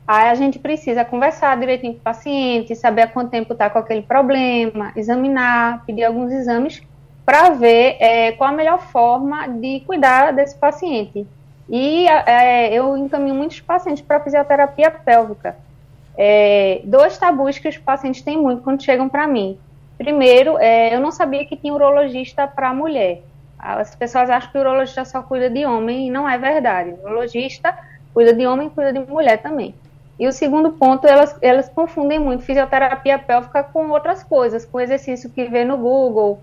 aí 0.08 0.30
a 0.30 0.34
gente 0.34 0.58
precisa 0.58 1.04
conversar 1.04 1.54
direitinho 1.60 1.92
com 1.92 1.98
o 2.00 2.02
paciente, 2.02 2.74
saber 2.74 3.02
há 3.02 3.08
quanto 3.08 3.28
tempo 3.28 3.52
está 3.52 3.68
com 3.68 3.78
aquele 3.78 4.00
problema, 4.00 4.90
examinar, 4.96 5.84
pedir 5.84 6.04
alguns 6.04 6.32
exames 6.32 6.82
para 7.24 7.50
ver 7.50 7.96
é, 8.00 8.32
qual 8.32 8.50
a 8.50 8.52
melhor 8.52 8.80
forma 8.80 9.46
de 9.48 9.80
cuidar 9.80 10.32
desse 10.32 10.56
paciente. 10.56 11.26
E 11.68 12.06
é, 12.08 12.72
eu 12.74 12.96
encaminho 12.96 13.34
muitos 13.34 13.60
pacientes 13.60 14.02
para 14.02 14.20
fisioterapia 14.20 14.90
pélvica. 14.90 15.56
É, 16.16 16.82
dois 16.84 17.16
tabus 17.16 17.58
que 17.58 17.68
os 17.68 17.78
pacientes 17.78 18.22
têm 18.22 18.36
muito 18.36 18.62
quando 18.62 18.82
chegam 18.82 19.08
para 19.08 19.26
mim. 19.26 19.58
Primeiro, 19.96 20.58
é, 20.58 20.94
eu 20.94 21.00
não 21.00 21.10
sabia 21.10 21.44
que 21.44 21.56
tinha 21.56 21.72
urologista 21.72 22.46
para 22.46 22.74
mulher. 22.74 23.22
As 23.58 23.94
pessoas 23.94 24.28
acham 24.28 24.50
que 24.50 24.58
o 24.58 24.60
urologista 24.60 25.04
só 25.04 25.22
cuida 25.22 25.48
de 25.48 25.64
homem 25.64 26.08
e 26.08 26.10
não 26.10 26.28
é 26.28 26.36
verdade. 26.36 26.90
O 26.90 27.06
urologista 27.06 27.76
cuida 28.12 28.34
de 28.34 28.44
homem 28.44 28.66
e 28.66 28.70
cuida 28.70 28.92
de 28.92 28.98
mulher 29.10 29.40
também. 29.40 29.74
E 30.18 30.26
o 30.26 30.32
segundo 30.32 30.72
ponto, 30.72 31.06
elas, 31.06 31.36
elas 31.40 31.68
confundem 31.68 32.18
muito 32.18 32.44
fisioterapia 32.44 33.18
pélvica 33.18 33.62
com 33.62 33.88
outras 33.90 34.22
coisas, 34.22 34.64
com 34.66 34.80
exercício 34.80 35.30
que 35.30 35.44
vê 35.44 35.64
no 35.64 35.78
Google, 35.78 36.40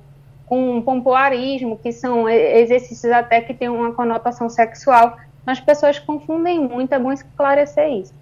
com 0.49 0.81
pompoarismo, 0.81 1.77
que 1.77 1.91
são 1.91 2.27
exercícios 2.27 3.13
até 3.13 3.39
que 3.39 3.53
têm 3.53 3.69
uma 3.69 3.93
conotação 3.93 4.49
sexual. 4.49 5.15
As 5.45 5.59
pessoas 5.59 5.99
confundem 5.99 6.59
muito, 6.59 6.91
é 6.91 6.97
bom 6.97 7.11
esclarecer 7.11 7.87
isso. 7.93 8.13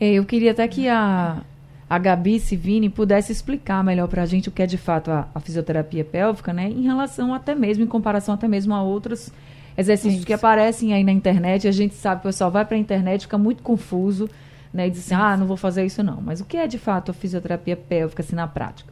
É, 0.00 0.14
eu 0.14 0.24
queria 0.24 0.50
até 0.50 0.66
que 0.66 0.88
a, 0.88 1.40
a 1.88 1.98
Gabi 1.98 2.40
Sivini 2.40 2.88
pudesse 2.88 3.30
explicar 3.30 3.84
melhor 3.84 4.08
para 4.08 4.22
a 4.22 4.26
gente 4.26 4.48
o 4.48 4.52
que 4.52 4.62
é 4.62 4.66
de 4.66 4.76
fato 4.76 5.12
a, 5.12 5.28
a, 5.32 5.38
fisioterapia 5.38 6.04
pélvica, 6.04 6.52
né? 6.52 6.68
Em 6.68 6.82
relação 6.82 7.32
até 7.32 7.54
mesmo, 7.54 7.84
em 7.84 7.86
comparação 7.86 8.34
até 8.34 8.48
mesmo 8.48 8.74
a 8.74 8.82
outros 8.82 9.30
exercícios 9.78 10.16
Isso. 10.16 10.26
que 10.26 10.32
aparecem 10.32 10.92
aí 10.92 11.04
na 11.04 11.12
internet. 11.12 11.68
A 11.68 11.72
gente 11.72 11.94
sabe, 11.94 12.20
o 12.20 12.24
pessoal 12.24 12.50
vai 12.50 12.64
para 12.64 12.76
a 12.76 12.80
internet, 12.80 13.22
fica 13.22 13.38
muito 13.38 13.62
confuso, 13.62 14.28
né? 14.74 14.88
E 14.88 14.90
diz 14.90 15.06
assim, 15.06 15.14
ah, 15.14 15.36
não 15.36 15.46
vou 15.46 15.56
fazer 15.56 15.84
isso 15.84 16.02
não. 16.02 16.20
Mas 16.20 16.40
o 16.40 16.44
que 16.44 16.56
é 16.56 16.66
de 16.66 16.78
fato 16.78 17.12
a 17.12 17.14
fisioterapia 17.14 17.76
pélvica, 17.76 18.22
assim, 18.22 18.34
na 18.34 18.48
prática? 18.48 18.91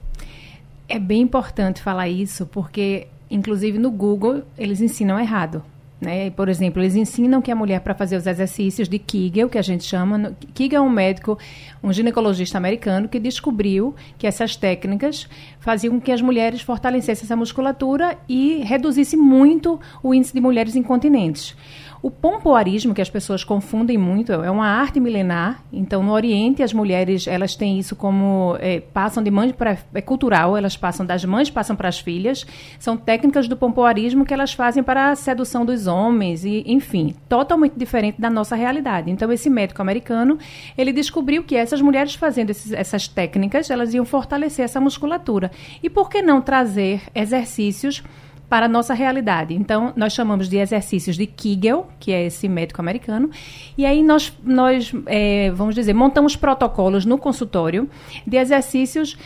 É 0.92 0.98
bem 0.98 1.22
importante 1.22 1.80
falar 1.80 2.08
isso, 2.08 2.46
porque, 2.46 3.06
inclusive, 3.30 3.78
no 3.78 3.92
Google, 3.92 4.42
eles 4.58 4.80
ensinam 4.80 5.20
errado. 5.20 5.62
Né? 6.00 6.30
Por 6.30 6.48
exemplo, 6.48 6.82
eles 6.82 6.96
ensinam 6.96 7.40
que 7.40 7.48
a 7.48 7.54
mulher, 7.54 7.80
para 7.80 7.94
fazer 7.94 8.16
os 8.16 8.26
exercícios 8.26 8.88
de 8.88 8.98
Kegel, 8.98 9.48
que 9.48 9.56
a 9.56 9.62
gente 9.62 9.84
chama. 9.84 10.34
Kegel 10.52 10.82
é 10.82 10.84
um 10.84 10.90
médico, 10.90 11.38
um 11.80 11.92
ginecologista 11.92 12.58
americano, 12.58 13.08
que 13.08 13.20
descobriu 13.20 13.94
que 14.18 14.26
essas 14.26 14.56
técnicas 14.56 15.28
faziam 15.60 15.94
com 15.94 16.00
que 16.00 16.10
as 16.10 16.20
mulheres 16.20 16.60
fortalecessem 16.60 17.24
essa 17.24 17.36
musculatura 17.36 18.18
e 18.28 18.56
reduzisse 18.64 19.16
muito 19.16 19.78
o 20.02 20.12
índice 20.12 20.34
de 20.34 20.40
mulheres 20.40 20.74
incontinentes. 20.74 21.54
O 22.02 22.10
pompoarismo, 22.10 22.94
que 22.94 23.02
as 23.02 23.10
pessoas 23.10 23.44
confundem 23.44 23.98
muito, 23.98 24.32
é 24.32 24.50
uma 24.50 24.66
arte 24.66 24.98
milenar. 24.98 25.62
Então, 25.70 26.02
no 26.02 26.12
Oriente, 26.12 26.62
as 26.62 26.72
mulheres 26.72 27.26
elas 27.26 27.54
têm 27.54 27.78
isso 27.78 27.94
como 27.94 28.56
é, 28.58 28.80
passam 28.80 29.22
de 29.22 29.30
mãe 29.30 29.52
para 29.52 29.76
é 29.92 30.00
cultural. 30.00 30.56
Elas 30.56 30.78
passam 30.78 31.04
das 31.04 31.26
mães 31.26 31.50
passam 31.50 31.76
para 31.76 31.88
as 31.88 32.00
filhas. 32.00 32.46
São 32.78 32.96
técnicas 32.96 33.46
do 33.46 33.56
pompoarismo 33.56 34.24
que 34.24 34.32
elas 34.32 34.54
fazem 34.54 34.82
para 34.82 35.10
a 35.10 35.14
sedução 35.14 35.66
dos 35.66 35.86
homens 35.86 36.42
e, 36.42 36.64
enfim, 36.66 37.14
totalmente 37.28 37.74
diferente 37.76 38.18
da 38.18 38.30
nossa 38.30 38.56
realidade. 38.56 39.10
Então, 39.10 39.30
esse 39.30 39.50
médico 39.50 39.82
americano 39.82 40.38
ele 40.78 40.94
descobriu 40.94 41.44
que 41.44 41.54
essas 41.54 41.82
mulheres 41.82 42.14
fazendo 42.14 42.48
esses, 42.48 42.72
essas 42.72 43.08
técnicas 43.08 43.68
elas 43.70 43.92
iam 43.92 44.06
fortalecer 44.06 44.64
essa 44.64 44.80
musculatura. 44.80 45.50
E 45.82 45.90
por 45.90 46.08
que 46.08 46.22
não 46.22 46.40
trazer 46.40 47.02
exercícios 47.14 48.02
para 48.50 48.66
a 48.66 48.68
nossa 48.68 48.92
realidade. 48.92 49.54
Então, 49.54 49.92
nós 49.94 50.12
chamamos 50.12 50.48
de 50.48 50.58
exercícios 50.58 51.16
de 51.16 51.24
Kegel, 51.24 51.86
que 52.00 52.12
é 52.12 52.26
esse 52.26 52.48
médico 52.48 52.80
americano, 52.80 53.30
e 53.78 53.86
aí 53.86 54.02
nós, 54.02 54.36
nós 54.42 54.92
é, 55.06 55.52
vamos 55.52 55.76
dizer, 55.76 55.94
montamos 55.94 56.34
protocolos 56.34 57.06
no 57.06 57.16
consultório 57.16 57.88
de 58.26 58.36
exercícios 58.36 59.16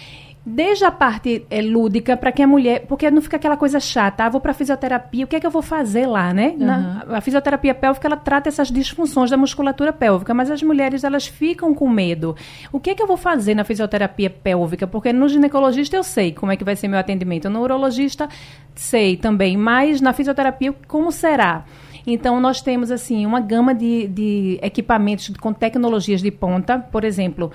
desde 0.47 0.85
a 0.85 0.91
parte 0.91 1.47
é, 1.49 1.63
lúdica 1.63 2.17
para 2.17 2.31
que 2.31 2.43
a 2.43 2.47
mulher, 2.47 2.85
porque 2.87 3.11
não 3.11 3.23
fica 3.23 3.37
aquela 3.37 3.57
coisa 3.57 3.81
chata, 3.81 4.25
ah, 4.25 4.29
vou 4.29 4.41
para 4.41 4.53
fisioterapia, 4.53 5.25
o 5.25 5.29
que 5.29 5.37
é 5.37 5.41
que 5.41 5.47
eu 5.47 5.51
vou 5.51 5.63
fazer 5.63 6.07
lá, 6.07 6.35
né? 6.35 6.49
Uhum. 6.49 6.67
Na, 6.67 7.05
a 7.09 7.21
fisioterapia 7.21 7.75
pélvica 7.75 8.07
ela 8.07 8.17
trata 8.17 8.49
essas 8.49 8.71
disfunções 8.71 9.31
da 9.31 9.37
musculatura 9.37 9.93
pélvica, 9.93 10.35
mas 10.35 10.51
as 10.51 10.63
mulheres 10.63 11.03
elas 11.03 11.27
ficam 11.27 11.75
com 11.75 11.89
medo. 11.89 12.37
O 12.71 12.79
que 12.79 12.91
é 12.91 12.95
que 12.95 13.03
eu 13.03 13.07
vou 13.07 13.17
fazer 13.17 13.55
na 13.55 13.65
fisioterapia 13.65 14.29
pélvica? 14.29 14.87
Porque 14.87 15.13
no 15.13 15.29
ginecologista 15.29 15.97
eu 15.97 16.03
sei 16.03 16.33
como 16.33 16.53
é 16.53 16.57
que 16.57 16.65
vai 16.65 16.77
ser 16.77 16.89
meu 16.89 16.99
atendimento, 16.99 17.49
no 17.49 17.63
urologista 17.63 18.29
sei 18.75 19.17
também, 19.17 19.57
mas 19.57 20.01
na 20.01 20.13
fisioterapia 20.13 20.75
como 20.87 21.11
será? 21.11 21.65
Então, 22.07 22.39
nós 22.39 22.61
temos, 22.61 22.91
assim, 22.91 23.25
uma 23.25 23.41
gama 23.41 23.75
de, 23.75 24.07
de 24.09 24.59
equipamentos 24.63 25.33
com 25.41 25.53
tecnologias 25.53 26.21
de 26.21 26.31
ponta. 26.31 26.79
Por 26.79 27.03
exemplo, 27.03 27.51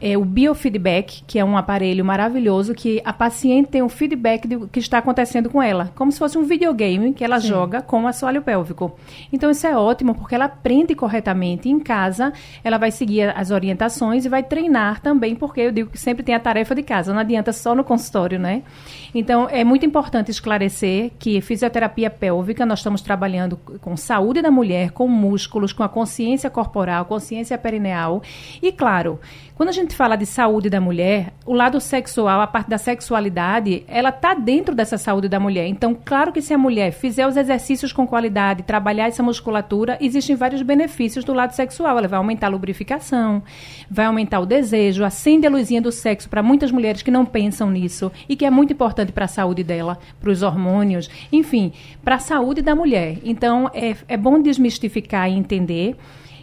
é 0.00 0.16
o 0.16 0.24
biofeedback, 0.24 1.22
que 1.26 1.38
é 1.38 1.44
um 1.44 1.56
aparelho 1.56 2.04
maravilhoso 2.04 2.74
que 2.74 3.02
a 3.04 3.12
paciente 3.12 3.68
tem 3.68 3.82
um 3.82 3.88
feedback 3.88 4.48
do 4.48 4.66
que 4.66 4.78
está 4.78 4.98
acontecendo 4.98 5.50
com 5.50 5.62
ela, 5.62 5.92
como 5.94 6.10
se 6.10 6.18
fosse 6.18 6.38
um 6.38 6.44
videogame 6.44 7.12
que 7.12 7.22
ela 7.22 7.38
Sim. 7.38 7.48
joga 7.48 7.82
com 7.82 8.04
o 8.04 8.06
assoalho 8.06 8.40
pélvico. 8.40 8.98
Então 9.30 9.50
isso 9.50 9.66
é 9.66 9.76
ótimo 9.76 10.14
porque 10.14 10.34
ela 10.34 10.46
aprende 10.46 10.94
corretamente 10.94 11.68
em 11.68 11.78
casa, 11.78 12.32
ela 12.64 12.78
vai 12.78 12.90
seguir 12.90 13.36
as 13.36 13.50
orientações 13.50 14.24
e 14.24 14.28
vai 14.28 14.42
treinar 14.42 15.00
também, 15.00 15.34
porque 15.34 15.60
eu 15.60 15.72
digo 15.72 15.90
que 15.90 15.98
sempre 15.98 16.22
tem 16.22 16.34
a 16.34 16.40
tarefa 16.40 16.74
de 16.74 16.82
casa, 16.82 17.12
não 17.12 17.20
adianta 17.20 17.52
só 17.52 17.74
no 17.74 17.84
consultório, 17.84 18.38
né? 18.38 18.62
Então 19.14 19.48
é 19.50 19.64
muito 19.64 19.84
importante 19.84 20.30
esclarecer 20.30 21.10
que 21.18 21.40
fisioterapia 21.42 22.08
pélvica 22.08 22.64
nós 22.64 22.78
estamos 22.78 23.02
trabalhando 23.02 23.56
com 23.56 23.96
saúde 23.96 24.40
da 24.40 24.50
mulher, 24.50 24.92
com 24.92 25.06
músculos, 25.06 25.72
com 25.72 25.82
a 25.82 25.88
consciência 25.88 26.48
corporal, 26.48 27.04
consciência 27.04 27.58
perineal 27.58 28.22
e 28.62 28.72
claro, 28.72 29.20
quando 29.54 29.68
a 29.68 29.72
gente 29.72 29.89
gente 29.90 29.96
fala 29.96 30.14
de 30.14 30.24
saúde 30.24 30.70
da 30.70 30.80
mulher, 30.80 31.32
o 31.44 31.52
lado 31.52 31.80
sexual, 31.80 32.40
a 32.40 32.46
parte 32.46 32.70
da 32.70 32.78
sexualidade, 32.78 33.82
ela 33.88 34.12
tá 34.12 34.34
dentro 34.34 34.72
dessa 34.72 34.96
saúde 34.96 35.28
da 35.28 35.40
mulher. 35.40 35.66
Então, 35.66 35.96
claro 36.04 36.32
que 36.32 36.40
se 36.40 36.54
a 36.54 36.58
mulher 36.58 36.92
fizer 36.92 37.26
os 37.26 37.36
exercícios 37.36 37.92
com 37.92 38.06
qualidade, 38.06 38.62
trabalhar 38.62 39.08
essa 39.08 39.20
musculatura, 39.20 39.98
existem 40.00 40.36
vários 40.36 40.62
benefícios 40.62 41.24
do 41.24 41.34
lado 41.34 41.52
sexual. 41.52 41.98
Ela 41.98 42.06
vai 42.06 42.18
aumentar 42.18 42.46
a 42.46 42.50
lubrificação, 42.50 43.42
vai 43.90 44.06
aumentar 44.06 44.38
o 44.38 44.46
desejo, 44.46 45.04
acende 45.04 45.48
a 45.48 45.50
luzinha 45.50 45.82
do 45.82 45.90
sexo 45.90 46.28
para 46.28 46.42
muitas 46.42 46.70
mulheres 46.70 47.02
que 47.02 47.10
não 47.10 47.26
pensam 47.26 47.68
nisso 47.68 48.12
e 48.28 48.36
que 48.36 48.44
é 48.44 48.50
muito 48.50 48.72
importante 48.72 49.10
para 49.10 49.24
a 49.24 49.28
saúde 49.28 49.64
dela, 49.64 49.98
para 50.20 50.30
os 50.30 50.40
hormônios, 50.40 51.10
enfim, 51.32 51.72
para 52.04 52.14
a 52.14 52.20
saúde 52.20 52.62
da 52.62 52.76
mulher. 52.76 53.18
Então, 53.24 53.68
é, 53.74 53.96
é 54.06 54.16
bom 54.16 54.40
desmistificar 54.40 55.28
e 55.28 55.34
entender 55.34 55.96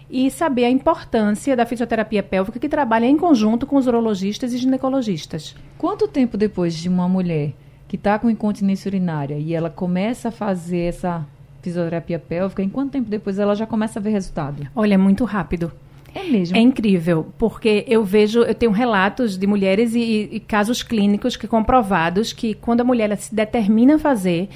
e 0.10 0.32
saber 0.32 0.66
a 0.66 0.70
importância 0.70 1.56
da 1.56 1.66
fisioterapia 1.66 2.24
pélvica 2.24 2.60
que 2.60 2.70
trabalha 2.70 3.06
em 3.06 3.18
conjunto 3.18 3.66
com 3.66 3.76
os 3.76 3.88
urologistas 3.88 4.54
e 4.54 4.58
ginecologistas. 4.58 5.56
Quanto 5.78 6.08
tempo 6.08 6.38
depois 6.38 6.76
de 6.76 6.88
uma 6.88 7.08
mulher 7.10 7.54
que 7.88 7.96
está 7.96 8.18
com 8.18 8.30
incontinência 8.30 8.90
urinária 8.90 9.38
e 9.38 9.54
ela 9.54 9.70
começa 9.70 10.30
a 10.30 10.32
fazer 10.32 10.80
essa 10.80 11.26
fisioterapia 11.62 12.20
pélvica, 12.20 12.64
em 12.64 12.70
quanto 12.70 12.92
tempo 12.92 13.10
depois 13.10 13.40
ela 13.40 13.56
já 13.56 13.66
começa 13.66 14.00
a 14.00 14.02
ver 14.02 14.12
resultado? 14.12 14.68
Olha, 14.76 14.94
é 14.94 14.98
muito 14.98 15.26
rápido. 15.26 15.72
É 16.16 16.24
mesmo? 16.24 16.58
É 16.58 16.60
incrível, 16.60 17.28
porque 17.38 17.86
eu 17.88 18.04
vejo, 18.04 18.42
eu 18.42 18.56
tenho 18.56 18.72
relatos 18.72 19.38
de 19.38 19.46
mulheres 19.46 19.94
e, 19.94 20.30
e 20.32 20.40
casos 20.40 20.82
clínicos 20.82 21.36
que 21.36 21.48
comprovados 21.48 22.34
que 22.34 22.54
quando 22.56 22.82
a 22.82 22.84
mulher 22.84 23.16
se 23.18 23.36
determina 23.36 23.96
a 23.96 24.00
fazer, 24.00 24.50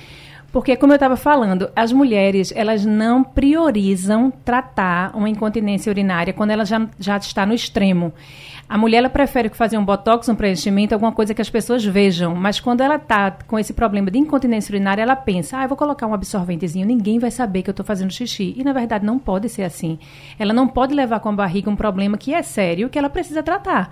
porque, 0.51 0.75
como 0.75 0.91
eu 0.91 0.95
estava 0.95 1.15
falando, 1.15 1.71
as 1.75 1.93
mulheres, 1.93 2.51
elas 2.55 2.85
não 2.85 3.23
priorizam 3.23 4.31
tratar 4.43 5.15
uma 5.15 5.29
incontinência 5.29 5.89
urinária 5.89 6.33
quando 6.33 6.51
ela 6.51 6.65
já, 6.65 6.87
já 6.99 7.17
está 7.17 7.45
no 7.45 7.53
extremo. 7.53 8.13
A 8.67 8.77
mulher, 8.77 8.99
ela 8.99 9.09
prefere 9.09 9.49
fazer 9.49 9.77
um 9.77 9.83
botox, 9.83 10.29
um 10.29 10.35
preenchimento, 10.35 10.93
alguma 10.93 11.11
coisa 11.11 11.33
que 11.33 11.41
as 11.41 11.49
pessoas 11.49 11.83
vejam. 11.83 12.35
Mas 12.35 12.59
quando 12.59 12.81
ela 12.81 12.95
está 12.95 13.31
com 13.45 13.59
esse 13.59 13.73
problema 13.73 14.09
de 14.09 14.17
incontinência 14.17 14.71
urinária, 14.71 15.01
ela 15.01 15.15
pensa, 15.15 15.57
ah, 15.59 15.63
eu 15.63 15.67
vou 15.67 15.77
colocar 15.77 16.07
um 16.07 16.13
absorventezinho, 16.13 16.85
ninguém 16.85 17.19
vai 17.19 17.31
saber 17.31 17.63
que 17.63 17.69
eu 17.69 17.73
estou 17.73 17.85
fazendo 17.85 18.11
xixi. 18.11 18.53
E, 18.55 18.63
na 18.63 18.71
verdade, 18.71 19.05
não 19.05 19.19
pode 19.19 19.49
ser 19.49 19.63
assim. 19.63 19.99
Ela 20.39 20.53
não 20.53 20.67
pode 20.67 20.93
levar 20.93 21.19
com 21.19 21.29
a 21.29 21.33
barriga 21.33 21.69
um 21.69 21.75
problema 21.75 22.17
que 22.17 22.33
é 22.33 22.41
sério, 22.41 22.89
que 22.89 22.97
ela 22.97 23.09
precisa 23.09 23.43
tratar. 23.43 23.89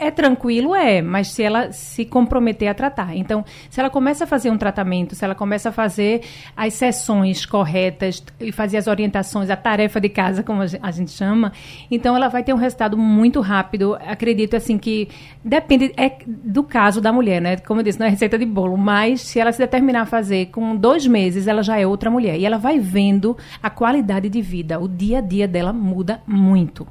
É 0.00 0.12
tranquilo, 0.12 0.76
é, 0.76 1.02
mas 1.02 1.26
se 1.26 1.42
ela 1.42 1.72
se 1.72 2.04
comprometer 2.04 2.68
a 2.68 2.74
tratar. 2.74 3.16
Então, 3.16 3.44
se 3.68 3.80
ela 3.80 3.90
começa 3.90 4.22
a 4.22 4.26
fazer 4.28 4.48
um 4.48 4.56
tratamento, 4.56 5.16
se 5.16 5.24
ela 5.24 5.34
começa 5.34 5.70
a 5.70 5.72
fazer 5.72 6.22
as 6.56 6.74
sessões 6.74 7.44
corretas 7.44 8.22
e 8.38 8.52
fazer 8.52 8.76
as 8.76 8.86
orientações, 8.86 9.50
a 9.50 9.56
tarefa 9.56 10.00
de 10.00 10.08
casa, 10.08 10.44
como 10.44 10.62
a 10.62 10.90
gente 10.92 11.10
chama, 11.10 11.52
então 11.90 12.14
ela 12.14 12.28
vai 12.28 12.44
ter 12.44 12.54
um 12.54 12.56
resultado 12.56 12.96
muito 12.96 13.40
rápido. 13.40 13.98
Acredito 14.06 14.54
assim 14.54 14.78
que 14.78 15.08
depende 15.44 15.92
é 15.96 16.12
do 16.28 16.62
caso 16.62 17.00
da 17.00 17.12
mulher, 17.12 17.42
né? 17.42 17.56
Como 17.56 17.80
eu 17.80 17.84
disse, 17.84 17.98
não 17.98 18.06
é 18.06 18.10
receita 18.10 18.38
de 18.38 18.46
bolo, 18.46 18.76
mas 18.76 19.20
se 19.22 19.40
ela 19.40 19.50
se 19.50 19.58
determinar 19.58 20.02
a 20.02 20.06
fazer 20.06 20.46
com 20.52 20.76
dois 20.76 21.08
meses, 21.08 21.48
ela 21.48 21.60
já 21.60 21.76
é 21.76 21.84
outra 21.84 22.08
mulher. 22.08 22.38
E 22.38 22.46
ela 22.46 22.56
vai 22.56 22.78
vendo 22.78 23.36
a 23.60 23.68
qualidade 23.68 24.28
de 24.28 24.40
vida, 24.40 24.78
o 24.78 24.86
dia 24.86 25.18
a 25.18 25.20
dia 25.20 25.48
dela 25.48 25.72
muda 25.72 26.22
muito. 26.24 26.86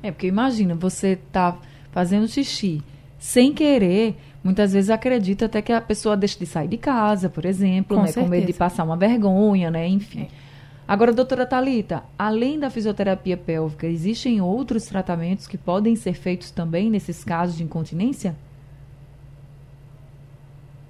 É, 0.00 0.12
porque 0.12 0.28
imagina, 0.28 0.76
você 0.76 1.18
tá 1.32 1.56
fazendo 1.92 2.26
xixi 2.26 2.82
sem 3.22 3.54
querer, 3.54 4.16
muitas 4.42 4.72
vezes 4.72 4.90
acredita 4.90 5.46
até 5.46 5.62
que 5.62 5.72
a 5.72 5.80
pessoa 5.80 6.16
deixe 6.16 6.36
de 6.36 6.44
sair 6.44 6.66
de 6.66 6.76
casa, 6.76 7.28
por 7.28 7.44
exemplo, 7.44 7.96
com, 7.96 8.02
né, 8.02 8.12
com 8.12 8.26
medo 8.26 8.46
de 8.46 8.52
passar 8.52 8.82
uma 8.82 8.96
vergonha, 8.96 9.70
né, 9.70 9.86
enfim. 9.86 10.22
É. 10.22 10.42
Agora, 10.88 11.12
doutora 11.12 11.46
Talita, 11.46 12.02
além 12.18 12.58
da 12.58 12.68
fisioterapia 12.68 13.36
pélvica, 13.36 13.86
existem 13.86 14.40
outros 14.40 14.86
tratamentos 14.86 15.46
que 15.46 15.56
podem 15.56 15.94
ser 15.94 16.14
feitos 16.14 16.50
também 16.50 16.90
nesses 16.90 17.22
casos 17.22 17.56
de 17.56 17.62
incontinência? 17.62 18.34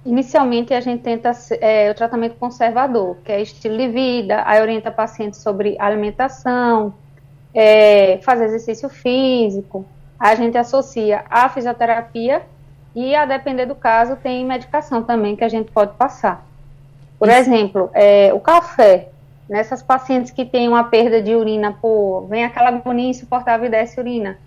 Inicialmente, 0.03 0.73
a 0.73 0.81
gente 0.81 1.03
tenta 1.03 1.31
é, 1.61 1.91
o 1.91 1.93
tratamento 1.93 2.35
conservador, 2.35 3.17
que 3.23 3.31
é 3.31 3.41
estilo 3.41 3.77
de 3.77 3.87
vida, 3.89 4.41
aí 4.45 4.59
orienta 4.59 4.91
pacientes 4.91 5.39
sobre 5.39 5.77
alimentação, 5.79 6.95
é, 7.53 8.17
fazer 8.23 8.45
exercício 8.45 8.89
físico, 8.89 9.85
a 10.23 10.35
gente 10.35 10.57
associa 10.57 11.25
a 11.29 11.49
fisioterapia 11.49 12.43
e, 12.95 13.13
a 13.13 13.25
depender 13.25 13.65
do 13.65 13.75
caso, 13.75 14.15
tem 14.15 14.45
medicação 14.45 15.03
também 15.03 15.35
que 15.35 15.43
a 15.43 15.49
gente 15.49 15.69
pode 15.69 15.97
passar. 15.97 16.45
Por 17.19 17.27
Isso. 17.27 17.39
exemplo, 17.39 17.89
é, 17.93 18.33
o 18.33 18.39
café. 18.39 19.09
Nessas 19.49 19.83
pacientes 19.83 20.31
que 20.31 20.45
têm 20.45 20.69
uma 20.69 20.85
perda 20.85 21.21
de 21.21 21.35
urina, 21.35 21.73
por 21.73 22.25
vem 22.29 22.45
aquela 22.45 22.69
agonia 22.69 23.09
insuportável 23.09 23.65
e 23.65 23.69
desce 23.69 23.99
urina. 23.99 24.37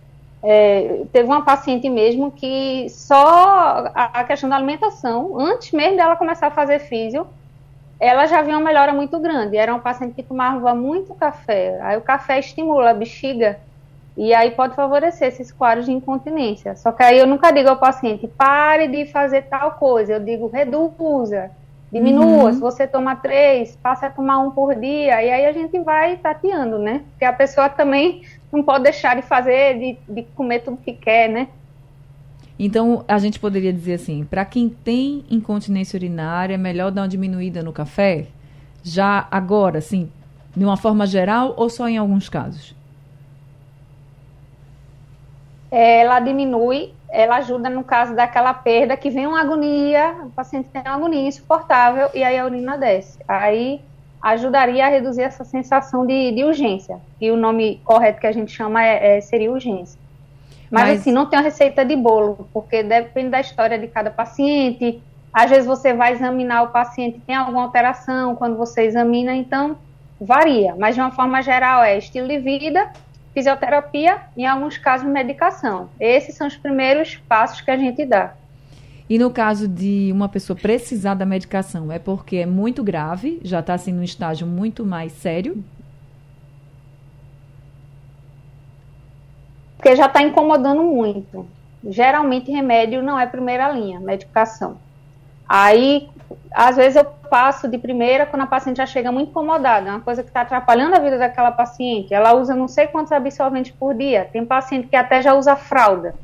É, 0.43 1.03
teve 1.13 1.29
uma 1.29 1.45
paciente 1.45 1.91
mesmo 1.91 2.31
que 2.31 2.87
só 2.89 3.91
a, 3.95 4.21
a, 4.21 4.25
questão 4.25 4.49
da 4.49 4.57
alimentação, 4.57 5.39
antes 5.39 5.73
mesmo 5.73 5.99
dela 5.99 6.17
começar 6.17 6.47
a 6.47 6.51
fazer 6.51 6.79
físio, 6.79 7.27
ela 8.01 8.25
já 8.25 8.41
viu 8.41 8.55
uma 8.55 8.65
melhora 8.65 8.95
muito 8.95 9.19
grande. 9.19 9.59
Era 9.59 9.75
uma 9.75 9.81
paciente 9.81 10.15
que 10.15 10.23
tomava 10.23 10.75
muito 10.75 11.15
café. 11.15 11.79
Aí 11.83 11.99
o 11.99 12.01
café 12.01 12.39
estimula 12.39 12.93
a 12.93 12.95
bexiga 12.95 13.59
e 14.17 14.33
aí 14.33 14.53
pode 14.53 14.75
favorecer 14.75 15.29
esses 15.29 15.53
quadros 15.53 15.85
de 15.85 15.93
incontinência. 15.93 16.75
Só 16.75 16.91
que 16.91 17.03
aí 17.03 17.19
eu 17.19 17.27
nunca 17.27 17.51
digo 17.51 17.69
ao 17.69 17.77
paciente, 17.77 18.27
pare 18.27 18.89
de 18.89 19.05
fazer 19.07 19.43
tal 19.43 19.73
coisa. 19.73 20.15
Eu 20.15 20.21
digo, 20.21 20.49
reduza, 20.49 21.51
diminua. 21.93 22.45
Uhum. 22.45 22.53
Se 22.55 22.61
você 22.61 22.87
toma 22.87 23.15
três, 23.17 23.77
passe 23.77 24.07
a 24.07 24.11
tomar 24.11 24.39
um 24.39 24.51
por 24.51 24.75
dia. 24.75 25.23
E 25.23 25.31
aí 25.31 25.45
a 25.45 25.53
gente 25.53 25.79
vai 25.81 26.17
tateando, 26.17 26.79
né? 26.79 27.03
Porque 27.11 27.27
a 27.27 27.33
pessoa 27.33 27.69
também 27.69 28.23
não 28.51 28.63
pode 28.63 28.85
deixar 28.85 29.17
de 29.17 29.23
fazer, 29.23 29.79
de, 29.79 29.99
de 30.09 30.23
comer 30.35 30.61
tudo 30.61 30.79
que 30.79 30.95
quer, 30.95 31.29
né? 31.29 31.49
Então, 32.59 33.05
a 33.07 33.19
gente 33.19 33.39
poderia 33.39 33.71
dizer 33.71 33.95
assim, 33.95 34.25
para 34.25 34.43
quem 34.47 34.71
tem 34.71 35.25
incontinência 35.31 35.99
urinária, 35.99 36.55
é 36.55 36.57
melhor 36.57 36.91
dar 36.91 37.03
uma 37.03 37.09
diminuída 37.09 37.63
no 37.63 37.71
café? 37.71 38.29
Já 38.83 39.29
agora, 39.31 39.77
assim, 39.77 40.11
de 40.57 40.65
uma 40.65 40.79
forma 40.79 41.07
geral 41.07 41.53
ou 41.59 41.69
só 41.69 41.87
em 41.87 41.99
alguns 41.99 42.31
casos? 42.31 42.76
Ela 45.71 46.21
diminui, 46.21 46.93
ela 47.09 47.37
ajuda 47.37 47.69
no 47.69 47.83
caso 47.83 48.15
daquela 48.15 48.55
perda 48.55 48.97
que 48.97 49.11
vem 49.11 49.27
uma 49.27 49.41
agonia, 49.41 50.15
o 50.25 50.31
paciente 50.31 50.69
tem 50.69 50.83
uma 50.83 50.95
agonia 50.95 51.27
insuportável 51.27 52.09
e 52.15 52.23
aí 52.23 52.39
a 52.39 52.45
urina 52.45 52.77
desce. 52.77 53.19
Aí 53.27 53.81
ajudaria 54.23 54.87
a 54.87 54.89
reduzir 54.89 55.23
essa 55.23 55.45
sensação 55.45 56.07
de, 56.07 56.33
de 56.33 56.45
urgência. 56.45 56.99
E 57.21 57.31
o 57.31 57.37
nome 57.37 57.81
correto 57.85 58.21
que 58.21 58.27
a 58.27 58.33
gente 58.33 58.53
chama 58.53 58.85
é, 58.85 59.17
é, 59.17 59.21
seria 59.21 59.51
urgência. 59.51 59.99
Mas, 60.71 60.85
Mas, 60.85 61.01
assim, 61.01 61.13
não 61.13 61.27
tem 61.27 61.39
uma 61.39 61.45
receita 61.45 61.85
de 61.85 61.95
bolo, 61.95 62.49
porque 62.53 62.83
depende 62.83 63.31
da 63.31 63.41
história 63.41 63.79
de 63.79 63.87
cada 63.87 64.11
paciente. 64.11 65.01
Às 65.33 65.51
vezes 65.51 65.67
você 65.67 65.93
vai 65.93 66.13
examinar 66.13 66.63
o 66.63 66.69
paciente, 66.69 67.21
tem 67.25 67.37
alguma 67.37 67.63
alteração 67.63 68.35
quando 68.35 68.57
você 68.57 68.83
examina, 68.83 69.35
então 69.35 69.77
varia. 70.21 70.75
Mas 70.77 70.95
de 70.95 71.01
uma 71.01 71.13
forma 71.13 71.41
geral 71.43 71.85
é 71.85 71.97
estilo 71.99 72.27
de 72.27 72.39
vida 72.39 72.91
fisioterapia 73.37 74.23
e, 74.35 74.45
em 74.45 74.47
alguns 74.47 74.79
casos, 74.79 75.07
medicação. 75.07 75.91
Esses 76.01 76.35
são 76.35 76.47
os 76.47 76.57
primeiros 76.57 77.17
passos 77.29 77.61
que 77.61 77.71
a 77.71 77.77
gente 77.77 78.07
dá. 78.07 78.33
E 79.11 79.19
no 79.19 79.31
caso 79.31 79.69
de 79.69 80.11
uma 80.11 80.27
pessoa 80.27 80.59
precisar 80.59 81.13
da 81.13 81.27
medicação, 81.27 81.93
é 81.93 81.99
porque 81.99 82.37
é 82.37 82.47
muito 82.47 82.83
grave, 82.83 83.39
já 83.45 83.61
está 83.61 83.75
assim 83.75 83.93
num 83.93 84.03
estágio 84.03 84.47
muito 84.47 84.87
mais 84.87 85.13
sério? 85.13 85.63
Porque 89.77 89.95
já 89.95 90.07
está 90.07 90.23
incomodando 90.23 90.83
muito. 90.83 91.47
Geralmente, 91.87 92.51
remédio 92.51 93.03
não 93.03 93.21
é 93.21 93.27
primeira 93.27 93.69
linha, 93.69 94.01
medicação. 94.01 94.79
Aí, 95.49 96.09
às 96.53 96.77
vezes, 96.77 96.97
eu 96.97 97.05
passo 97.05 97.69
de 97.69 97.79
primeira 97.79 98.27
quando 98.27 98.43
a 98.43 98.47
paciente 98.47 98.79
já 98.79 98.87
chega 98.87 99.13
muito 99.13 99.31
incomodada, 99.31 99.89
é 99.89 99.93
uma 99.93 100.01
coisa 100.01 100.23
que 100.23 100.29
está 100.29 100.43
atrapalhando 100.43 100.97
a 100.97 100.99
vida 100.99 101.19
daquela 101.19 101.53
paciente. 101.53 102.15
Ela 102.15 102.35
usa 102.35 102.55
não 102.55 102.69
sei 102.69 102.87
quantos 102.87 103.13
absorventes 103.13 103.73
por 103.73 103.95
dia. 103.95 104.29
Tem 104.33 104.45
paciente 104.45 104.89
que 104.89 104.97
até 104.97 105.21
já 105.23 105.35
usa 105.35 105.57
fralda. 105.57 106.15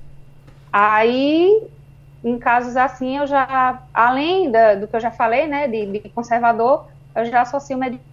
Aí, 0.72 1.62
em 2.24 2.38
casos 2.38 2.76
assim, 2.76 3.18
eu 3.18 3.26
já, 3.26 3.82
além 3.92 4.50
da, 4.50 4.74
do 4.74 4.88
que 4.88 4.96
eu 4.96 5.00
já 5.00 5.10
falei, 5.10 5.46
né, 5.46 5.68
de, 5.68 5.86
de 5.86 6.08
conservador, 6.08 6.86
eu 7.14 7.24
já 7.26 7.42
associo 7.42 7.76
medicação. 7.76 8.12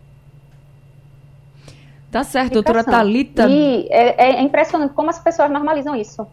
Tá 2.12 2.24
certo, 2.24 2.54
doutora 2.54 2.84
Thalita. 2.84 3.48
E 3.48 3.88
é, 3.92 4.32
é 4.32 4.42
impressionante 4.42 4.94
como 4.94 5.12
as 5.12 5.20
pessoas 5.20 5.50
normalizam 5.52 5.96
isso. 5.96 6.28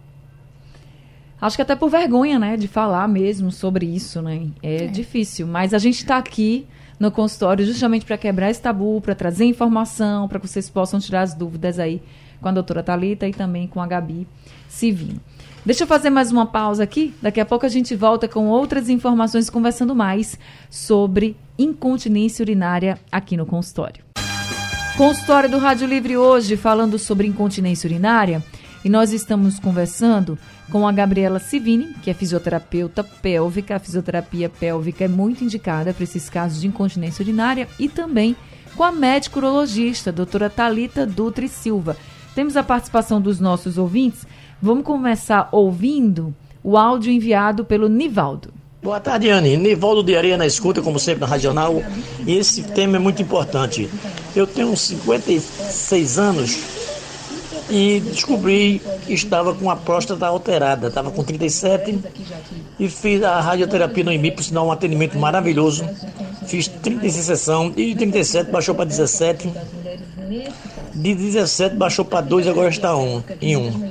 Acho 1.46 1.56
que 1.56 1.62
até 1.62 1.76
por 1.76 1.88
vergonha, 1.88 2.38
né, 2.40 2.56
de 2.56 2.66
falar 2.66 3.06
mesmo 3.06 3.52
sobre 3.52 3.86
isso, 3.86 4.20
né? 4.20 4.48
É, 4.60 4.84
é. 4.84 4.86
difícil, 4.88 5.46
mas 5.46 5.72
a 5.72 5.78
gente 5.78 5.98
está 5.98 6.16
aqui 6.16 6.66
no 6.98 7.10
consultório 7.10 7.64
justamente 7.64 8.04
para 8.04 8.18
quebrar 8.18 8.50
esse 8.50 8.60
tabu, 8.60 9.00
para 9.00 9.14
trazer 9.14 9.44
informação, 9.44 10.26
para 10.26 10.40
que 10.40 10.48
vocês 10.48 10.68
possam 10.68 10.98
tirar 10.98 11.22
as 11.22 11.34
dúvidas 11.34 11.78
aí 11.78 12.02
com 12.40 12.48
a 12.48 12.52
doutora 12.52 12.82
Talita 12.82 13.28
e 13.28 13.32
também 13.32 13.68
com 13.68 13.80
a 13.80 13.86
Gabi 13.86 14.26
Civino. 14.68 15.20
Deixa 15.64 15.84
eu 15.84 15.86
fazer 15.86 16.10
mais 16.10 16.32
uma 16.32 16.46
pausa 16.46 16.82
aqui. 16.82 17.14
Daqui 17.22 17.40
a 17.40 17.46
pouco 17.46 17.64
a 17.64 17.68
gente 17.68 17.94
volta 17.94 18.26
com 18.26 18.48
outras 18.48 18.88
informações, 18.88 19.48
conversando 19.48 19.94
mais 19.94 20.38
sobre 20.68 21.36
incontinência 21.56 22.42
urinária 22.42 22.98
aqui 23.10 23.36
no 23.36 23.46
consultório. 23.46 24.04
Consultório 24.96 25.48
do 25.50 25.58
Rádio 25.58 25.86
Livre 25.86 26.16
hoje, 26.16 26.56
falando 26.56 26.98
sobre 26.98 27.26
incontinência 27.28 27.86
urinária. 27.86 28.42
E 28.86 28.88
nós 28.88 29.12
estamos 29.12 29.58
conversando 29.58 30.38
com 30.70 30.86
a 30.86 30.92
Gabriela 30.92 31.40
Civini, 31.40 31.92
que 32.04 32.08
é 32.08 32.14
fisioterapeuta 32.14 33.02
pélvica. 33.02 33.74
A 33.74 33.78
fisioterapia 33.80 34.48
pélvica 34.48 35.06
é 35.06 35.08
muito 35.08 35.42
indicada 35.42 35.92
para 35.92 36.04
esses 36.04 36.30
casos 36.30 36.60
de 36.60 36.68
incontinência 36.68 37.20
urinária 37.20 37.66
e 37.80 37.88
também 37.88 38.36
com 38.76 38.84
a 38.84 38.92
médica 38.92 39.38
urologista, 39.40 40.12
doutora 40.12 40.48
Talita 40.48 41.04
Dutri 41.04 41.48
Silva. 41.48 41.96
Temos 42.32 42.56
a 42.56 42.62
participação 42.62 43.20
dos 43.20 43.40
nossos 43.40 43.76
ouvintes. 43.76 44.24
Vamos 44.62 44.84
começar 44.84 45.48
ouvindo 45.50 46.32
o 46.62 46.76
áudio 46.76 47.10
enviado 47.10 47.64
pelo 47.64 47.88
Nivaldo. 47.88 48.54
Boa 48.80 49.00
tarde, 49.00 49.28
Anne. 49.30 49.56
Nivaldo 49.56 50.04
de 50.04 50.16
Areia 50.16 50.36
na 50.36 50.46
escuta, 50.46 50.80
como 50.80 51.00
sempre, 51.00 51.22
na 51.22 51.26
Regional. 51.26 51.82
E 52.24 52.36
esse 52.36 52.62
tema 52.62 52.94
é 52.94 53.00
muito 53.00 53.20
importante. 53.20 53.90
Eu 54.36 54.46
tenho 54.46 54.76
56 54.76 56.18
anos 56.20 56.75
e 57.68 58.00
descobri 58.00 58.80
que 59.06 59.14
estava 59.14 59.54
com 59.54 59.70
a 59.70 59.76
próstata 59.76 60.26
alterada. 60.26 60.88
Estava 60.88 61.10
com 61.10 61.22
37 61.22 61.98
e 62.78 62.88
fiz 62.88 63.22
a 63.22 63.40
radioterapia 63.40 64.04
no 64.04 64.12
IMI, 64.12 64.30
por 64.30 64.44
sinal, 64.44 64.66
um 64.66 64.72
atendimento 64.72 65.18
maravilhoso. 65.18 65.88
Fiz 66.46 66.68
36 66.68 67.24
sessões 67.24 67.72
e 67.76 67.88
de 67.88 67.96
37 67.96 68.50
baixou 68.50 68.74
para 68.74 68.84
17. 68.84 69.50
De 70.94 71.14
17 71.14 71.76
baixou 71.76 72.04
para 72.04 72.20
2 72.20 72.48
agora 72.48 72.68
está 72.68 72.96
um, 72.96 73.22
em 73.40 73.56
1. 73.56 73.60
Um. 73.60 73.90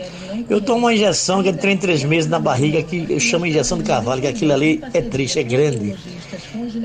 Eu 0.49 0.59
tomo 0.59 0.79
uma 0.79 0.93
injeção 0.93 1.41
que 1.41 1.49
é 1.49 1.51
de 1.51 1.59
3 1.59 1.75
em 1.75 1.77
3 1.77 2.03
meses 2.03 2.29
na 2.29 2.39
barriga, 2.39 2.81
que 2.83 3.05
eu 3.09 3.19
chamo 3.19 3.45
injeção 3.45 3.77
de 3.77 3.83
cavalo, 3.83 4.21
que 4.21 4.27
aquilo 4.27 4.53
ali 4.53 4.83
é 4.93 5.01
triste, 5.01 5.39
é 5.39 5.43
grande. 5.43 5.95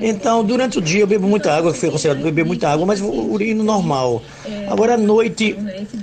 Então, 0.00 0.44
durante 0.44 0.78
o 0.78 0.80
dia 0.80 1.00
eu 1.00 1.06
bebo 1.06 1.26
muita 1.26 1.52
água, 1.52 1.72
que 1.72 1.78
foi 1.78 1.90
considerado 1.90 2.22
beber 2.22 2.44
muita 2.44 2.68
água, 2.68 2.86
mas 2.86 3.00
urino 3.00 3.64
normal. 3.64 4.22
Agora 4.70 4.94
à 4.94 4.96
noite, 4.96 5.56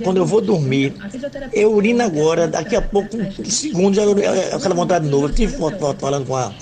quando 0.04 0.18
eu 0.18 0.26
vou 0.26 0.42
dormir, 0.42 0.92
eu 1.54 1.72
urino 1.72 2.02
agora, 2.02 2.46
daqui 2.46 2.76
a 2.76 2.82
pouco, 2.82 3.16
segundo, 3.44 3.94
já 3.94 4.02
aquela 4.54 4.74
vontade 4.74 5.06
de 5.06 5.10
novo. 5.10 5.26
Eu 5.26 5.32
tive 5.32 5.56
falando 5.98 6.26
com 6.26 6.36
a, 6.36 6.52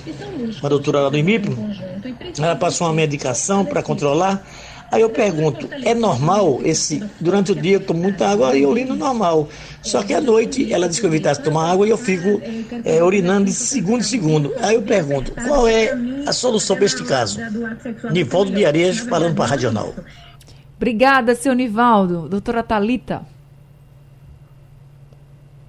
com 0.60 0.66
a 0.66 0.68
doutora 0.68 1.00
lá 1.00 1.08
do 1.10 1.18
IMIP, 1.18 1.48
ela 2.38 2.54
passou 2.54 2.86
uma 2.86 2.92
medicação 2.92 3.64
para 3.64 3.82
controlar. 3.82 4.46
Aí 4.92 5.02
eu 5.02 5.10
pergunto, 5.10 5.68
é 5.84 5.94
normal 5.94 6.60
esse. 6.62 7.02
Durante 7.20 7.50
o 7.50 7.56
dia 7.56 7.74
eu 7.74 7.80
tomo 7.80 8.00
muita 8.00 8.28
água 8.28 8.56
e 8.56 8.62
eu 8.62 8.70
urino 8.70 8.94
normal. 8.94 9.48
Só 9.82 10.00
que 10.04 10.14
à 10.14 10.20
noite 10.20 10.72
ela 10.72 10.88
disse 10.88 11.00
que 11.00 11.06
eu 11.06 11.10
evitasse 11.10 11.42
tomar 11.42 11.72
água 11.72 11.88
e 11.88 11.90
eu 11.90 11.98
fico 11.98 12.40
é, 12.84 13.02
urinando 13.02 13.46
de 13.46 13.52
segundo 13.52 14.00
em 14.00 14.04
segundo. 14.04 14.52
Aí 14.60 14.76
eu 14.76 14.82
pergunto, 14.82 15.32
qual 15.32 15.66
é 15.66 15.90
a 16.24 16.32
solução 16.32 16.76
para 16.76 16.84
este 16.84 17.02
caso? 17.02 17.40
Nivaldo 18.12 18.52
de 18.52 18.64
Areias 18.64 18.98
falando 18.98 19.34
para 19.34 19.44
a 19.44 19.48
Radional. 19.48 19.92
Obrigada, 20.76 21.34
seu 21.34 21.54
Nivaldo. 21.54 22.28
Doutora 22.28 22.62
Talita. 22.62 23.22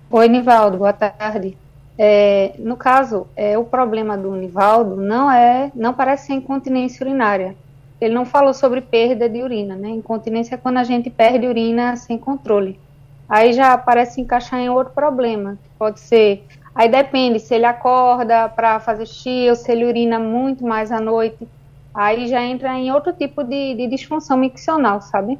Oi, 0.10 0.28
Nivaldo, 0.28 0.78
boa 0.78 0.93
tarde. 0.93 1.58
É, 1.98 2.54
no 2.60 2.78
caso, 2.78 3.28
é, 3.36 3.58
o 3.58 3.63
problema 3.63 4.17
do 4.17 4.36
Nivaldo 4.36 4.96
não 4.96 5.32
é, 5.32 5.72
não 5.74 5.93
parece 5.93 6.28
ser 6.28 6.34
incontinência 6.34 7.04
urinária 7.06 7.56
ele 8.00 8.13
não 8.13 8.26
falou 8.26 8.54
sobre 8.54 8.80
perda 8.80 9.28
de 9.28 9.41
urina, 9.41 9.76
né? 9.76 9.89
Incontinência 9.89 10.56
é 10.56 10.58
quando 10.58 10.78
a 10.78 10.84
gente 10.84 11.10
perde 11.10 11.48
urina 11.48 11.96
sem 11.96 12.17
controle. 12.17 12.80
Aí 13.28 13.54
já 13.54 13.78
parece 13.78 14.22
encaixar 14.22 14.60
em 14.60 14.70
outro 14.70 14.93
problema. 14.93 15.58
Pode 15.78 16.00
ser. 16.00 16.46
Aí 16.76 16.88
depende 16.88 17.39
se 17.39 17.56
ele 17.56 17.65
acorda 17.65 18.48
para 18.48 18.80
fazer 18.80 19.08
xixi 19.08 19.50
ou 19.50 19.56
se 19.56 19.72
ele 19.72 19.86
urina 19.86 20.20
muito 20.20 20.63
mais 20.63 20.91
à 20.91 21.00
noite. 21.00 21.48
Aí 21.97 22.27
já 22.27 22.43
entra 22.43 22.77
em 22.77 22.91
outro 22.91 23.12
tipo 23.12 23.43
de, 23.43 23.73
de 23.73 23.88
disfunção 23.88 24.38
miccional, 24.38 25.01
sabe? 25.01 25.39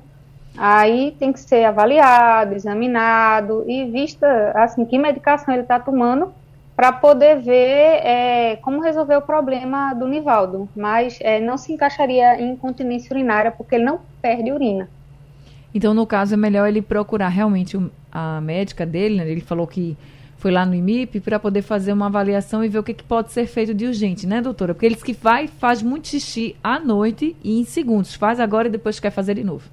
Aí 0.58 1.15
tem 1.20 1.32
que 1.32 1.39
ser 1.39 1.65
avaliado, 1.65 2.56
examinado 2.56 3.63
e 3.67 3.86
vista 3.86 4.54
assim 4.56 4.84
que 4.84 4.98
medicação 4.98 5.54
ele 5.54 5.62
está 5.62 5.80
tomando 5.80 6.34
para 6.76 6.91
poder 6.91 7.41
ver 7.41 8.02
é, 8.04 8.56
como 8.63 8.82
resolver 8.82 9.17
o 9.17 9.22
problema 9.22 9.93
do 9.93 10.08
Nivaldo, 10.08 10.67
mas 10.76 11.20
é, 11.22 11.39
não 11.39 11.60
se 11.60 11.72
encaixaria 11.74 12.41
em 12.41 12.54
incontinência 12.54 13.13
urinária 13.13 13.52
porque 13.52 13.76
ele 13.76 13.84
não 13.84 14.00
perde 14.20 14.52
urina. 14.52 14.89
Então, 15.76 15.93
no 15.93 16.08
caso, 16.08 16.34
é 16.34 16.38
melhor 16.38 16.67
ele 16.67 16.82
procurar 16.82 17.28
realmente 17.28 17.80
a 18.12 18.41
médica 18.41 18.84
dele, 18.84 19.17
né? 19.17 19.30
ele 19.30 19.41
falou 19.41 19.67
que 19.67 19.96
foi 20.38 20.52
lá 20.52 20.65
no 20.65 20.76
IMIP 20.76 21.19
para 21.19 21.39
poder 21.39 21.62
fazer 21.62 21.91
uma 21.91 22.06
avaliação 22.06 22.63
e 22.63 22.69
ver 22.69 22.80
o 22.80 22.84
que, 22.84 22.93
que, 22.93 23.04
pode 23.04 23.32
ser 23.32 23.47
feito 23.47 23.73
de 23.73 23.86
urgente, 23.86 24.28
né, 24.28 24.39
doutora? 24.39 24.73
Porque 24.73 24.86
eles 24.86 25.04
que 25.04 25.13
vai, 25.13 25.47
faz 25.47 25.82
muito 25.82 26.08
xixi 26.08 26.56
à 26.63 26.80
noite 26.80 27.36
e 27.43 27.60
em 27.60 27.65
segundos, 27.65 28.13
faz 28.13 28.39
agora 28.39 28.67
e 28.67 28.71
depois 28.71 29.00
quer 29.00 29.12
fazer 29.12 29.34
de 29.36 29.43
novo. 29.43 29.67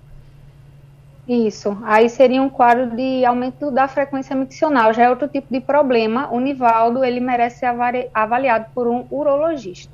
Isso. 1.28 1.76
Aí 1.84 2.08
seria 2.08 2.42
um 2.42 2.50
quadro 2.50 2.94
de 2.94 3.24
aumento 3.24 3.70
da 3.70 3.88
frequência 3.88 4.36
miccional. 4.36 4.92
Já 4.92 5.04
é 5.04 5.10
outro 5.10 5.26
tipo 5.26 5.46
de 5.50 5.58
problema. 5.58 6.28
O 6.30 6.38
Nivaldo, 6.38 7.02
ele 7.02 7.18
merece 7.18 7.60
ser 7.60 7.66
avaliado 8.12 8.66
por 8.74 8.86
um 8.86 9.06
urologista. 9.10 9.90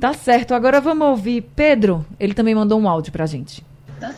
Tá 0.00 0.12
certo. 0.12 0.54
Agora 0.54 0.80
vamos 0.80 1.06
ouvir 1.06 1.42
Pedro. 1.54 2.04
Ele 2.18 2.34
também 2.34 2.52
mandou 2.52 2.80
um 2.80 2.88
áudio 2.88 3.12
pra 3.12 3.26
gente. 3.26 3.64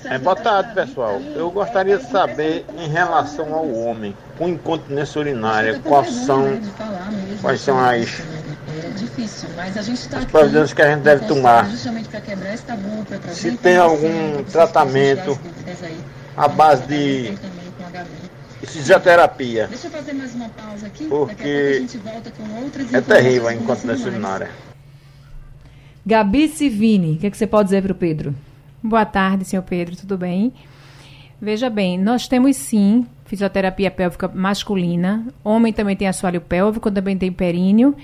É, 0.04 0.18
boa 0.18 0.36
tarde, 0.36 0.74
pessoal. 0.74 1.20
Eu 1.20 1.50
gostaria 1.50 1.98
de 1.98 2.10
saber, 2.10 2.64
em 2.78 2.88
relação 2.88 3.52
ao 3.54 3.70
homem 3.70 4.16
com 4.38 4.48
incontinência 4.48 5.20
urinária, 5.20 5.80
quais 5.84 6.10
são, 6.10 6.58
quais 7.40 7.60
são 7.60 7.78
as 7.78 8.22
difícil, 8.96 9.48
mas 9.56 9.76
a 9.76 9.82
gente 9.82 9.98
está 9.98 10.18
As 10.18 10.24
providências 10.24 10.72
que 10.72 10.82
a 10.82 10.90
gente 10.90 11.02
deve 11.02 11.26
tomar. 11.26 11.68
Justamente 11.68 12.08
para 12.08 12.20
quebrar 12.20 12.54
esse 12.54 12.64
tabu, 12.64 13.04
para 13.04 13.18
trazer 13.18 13.40
Se 13.40 13.56
tem 13.56 13.76
algum 13.76 14.42
tratamento 14.44 15.38
à 16.36 16.48
base 16.48 16.86
de 16.86 17.38
fisioterapia. 18.66 19.68
Deixa 19.68 19.86
eu 19.86 19.90
fazer 19.90 20.12
mais 20.14 20.34
uma 20.34 20.48
pausa 20.48 20.86
aqui. 20.86 21.06
Porque 21.06 21.86
é 22.92 23.00
terrível 23.00 23.48
a 23.48 23.54
incontinência 23.54 24.06
urinária. 24.06 24.50
Gabi 26.06 26.48
Civini, 26.48 27.14
o 27.14 27.18
que, 27.18 27.26
é 27.26 27.30
que 27.30 27.36
você 27.36 27.46
pode 27.46 27.68
dizer 27.68 27.82
para 27.82 27.92
o 27.92 27.94
Pedro? 27.94 28.34
Boa 28.86 29.06
tarde, 29.06 29.46
senhor 29.46 29.62
Pedro, 29.62 29.96
tudo 29.96 30.18
bem? 30.18 30.52
Veja 31.40 31.70
bem, 31.70 31.96
nós 31.96 32.28
temos 32.28 32.54
sim 32.54 33.06
fisioterapia 33.24 33.90
pélvica 33.90 34.28
masculina, 34.28 35.26
homem 35.42 35.72
também 35.72 35.96
tem 35.96 36.06
assoalho 36.06 36.38
pélvico, 36.42 36.90
também 36.90 37.16
tem 37.16 37.32
períneo 37.32 37.96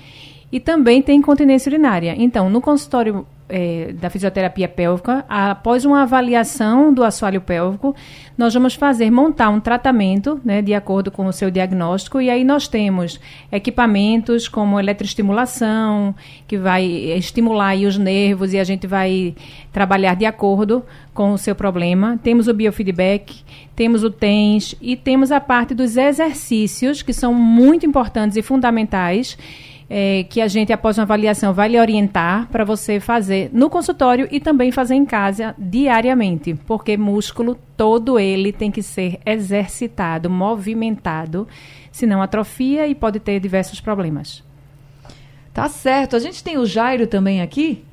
e 0.51 0.59
também 0.59 0.99
tem 0.99 1.19
incontinência 1.19 1.69
urinária. 1.69 2.15
Então, 2.17 2.49
no 2.49 2.59
consultório 2.59 3.27
é, 3.51 3.93
da 3.93 4.09
fisioterapia 4.09 4.67
pélvica, 4.67 5.25
após 5.27 5.83
uma 5.83 6.03
avaliação 6.03 6.93
do 6.93 7.03
assoalho 7.03 7.41
pélvico, 7.41 7.93
nós 8.37 8.53
vamos 8.53 8.73
fazer, 8.73 9.11
montar 9.11 9.49
um 9.49 9.59
tratamento, 9.59 10.39
né, 10.43 10.61
de 10.61 10.73
acordo 10.73 11.11
com 11.11 11.27
o 11.27 11.33
seu 11.33 11.51
diagnóstico, 11.51 12.21
e 12.21 12.29
aí 12.29 12.43
nós 12.43 12.67
temos 12.67 13.19
equipamentos 13.51 14.47
como 14.47 14.79
eletroestimulação, 14.79 16.15
que 16.47 16.57
vai 16.57 16.85
estimular 16.85 17.75
os 17.75 17.97
nervos 17.97 18.53
e 18.53 18.59
a 18.59 18.63
gente 18.63 18.87
vai 18.87 19.35
trabalhar 19.71 20.15
de 20.15 20.25
acordo 20.25 20.83
com 21.13 21.33
o 21.33 21.37
seu 21.37 21.53
problema. 21.53 22.19
Temos 22.23 22.47
o 22.47 22.53
biofeedback, 22.53 23.43
temos 23.75 24.03
o 24.03 24.09
TENS 24.09 24.75
e 24.81 24.95
temos 24.95 25.31
a 25.31 25.39
parte 25.39 25.73
dos 25.73 25.97
exercícios, 25.97 27.01
que 27.01 27.13
são 27.13 27.33
muito 27.33 27.85
importantes 27.85 28.37
e 28.37 28.41
fundamentais, 28.41 29.37
é, 29.93 30.23
que 30.23 30.39
a 30.39 30.47
gente, 30.47 30.71
após 30.71 30.97
uma 30.97 31.03
avaliação, 31.03 31.53
vai 31.53 31.67
lhe 31.67 31.77
orientar 31.77 32.47
para 32.47 32.63
você 32.63 32.97
fazer 32.97 33.49
no 33.51 33.69
consultório 33.69 34.25
e 34.31 34.39
também 34.39 34.71
fazer 34.71 34.95
em 34.95 35.05
casa 35.05 35.53
diariamente, 35.57 36.53
porque 36.65 36.95
músculo 36.95 37.57
todo 37.75 38.17
ele 38.17 38.53
tem 38.53 38.71
que 38.71 38.81
ser 38.81 39.19
exercitado, 39.25 40.29
movimentado, 40.29 41.45
senão 41.91 42.21
atrofia 42.21 42.87
e 42.87 42.95
pode 42.95 43.19
ter 43.19 43.37
diversos 43.41 43.81
problemas. 43.81 44.41
Tá 45.53 45.67
certo. 45.67 46.15
A 46.15 46.19
gente 46.19 46.41
tem 46.41 46.57
o 46.57 46.65
Jairo 46.65 47.05
também 47.05 47.41
aqui. 47.41 47.83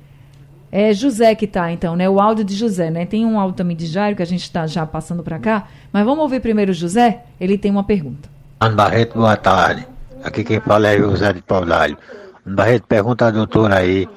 É 0.71 0.93
José 0.93 1.35
que 1.35 1.49
tá, 1.49 1.73
então, 1.73 1.97
né? 1.97 2.09
O 2.09 2.21
áudio 2.21 2.45
de 2.45 2.55
José, 2.55 2.91
né? 2.91 3.07
Tem 3.07 3.27
um 3.27 3.41
áudio 3.41 3.57
também 3.57 3.77
de 3.77 3.87
Jairo 3.87 4.15
que 4.15 4.23
a 4.23 4.27
gente 4.27 4.43
está 4.43 4.69
já 4.69 4.87
passando 4.87 5.25
para 5.25 5.41
cá. 5.41 5.67
Mas 5.93 6.05
vamos 6.05 6.21
ouvir 6.21 6.39
primeiro 6.39 6.71
o 6.71 6.75
José. 6.75 7.25
Ele 7.41 7.59
tem 7.59 7.73
uma 7.73 7.83
pergunta. 7.83 8.29
Ana 8.61 8.77
Barreto, 8.77 9.15
boa 9.19 9.37
tarde. 9.37 9.98
Aqui 10.23 10.45
quem 10.45 10.61
fala 10.61 10.89
é 10.89 10.99
José 10.99 11.33
de 11.33 11.43
Paulálio. 11.43 11.97
Barreto, 12.45 12.87
pergunta 12.87 13.27
à 13.27 13.31
doutora 13.31 13.77
aí, 13.77 14.09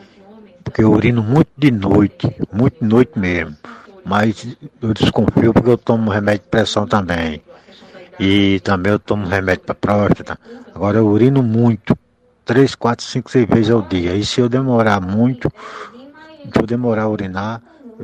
porque 0.64 0.84
eu 0.84 0.92
urino 0.92 1.22
muito 1.22 1.50
de 1.58 1.72
noite, 1.72 2.36
muito 2.52 2.78
de 2.82 2.86
noite 2.88 3.18
mesmo. 3.18 3.56
Mas 4.04 4.58
eu 4.82 4.94
desconfio 4.94 5.54
porque 5.54 5.70
eu 5.70 5.78
tomo 5.78 6.10
remédio 6.10 6.44
de 6.44 6.50
pressão 6.50 6.88
também. 6.88 7.42
E 8.20 8.60
também 8.62 8.94
eu 8.94 9.00
tomo 9.00 9.28
remédio 9.28 9.64
para 9.66 9.76
próstata. 9.76 10.40
Agora 10.74 10.98
eu 10.98 11.08
urino 11.08 11.44
muito, 11.44 11.96
três, 12.46 12.74
quatro, 12.74 13.06
cinco, 13.06 13.30
seis 13.30 13.48
vezes 13.48 13.70
ao 13.70 13.82
dia. 13.82 14.16
E 14.16 14.26
se 14.26 14.42
eu 14.42 14.50
demorar 14.50 15.00
muito, 15.02 15.52
se 16.44 16.60
eu 16.60 16.66
demorar 16.66 17.04
a 17.04 17.10
urinar, 17.10 17.62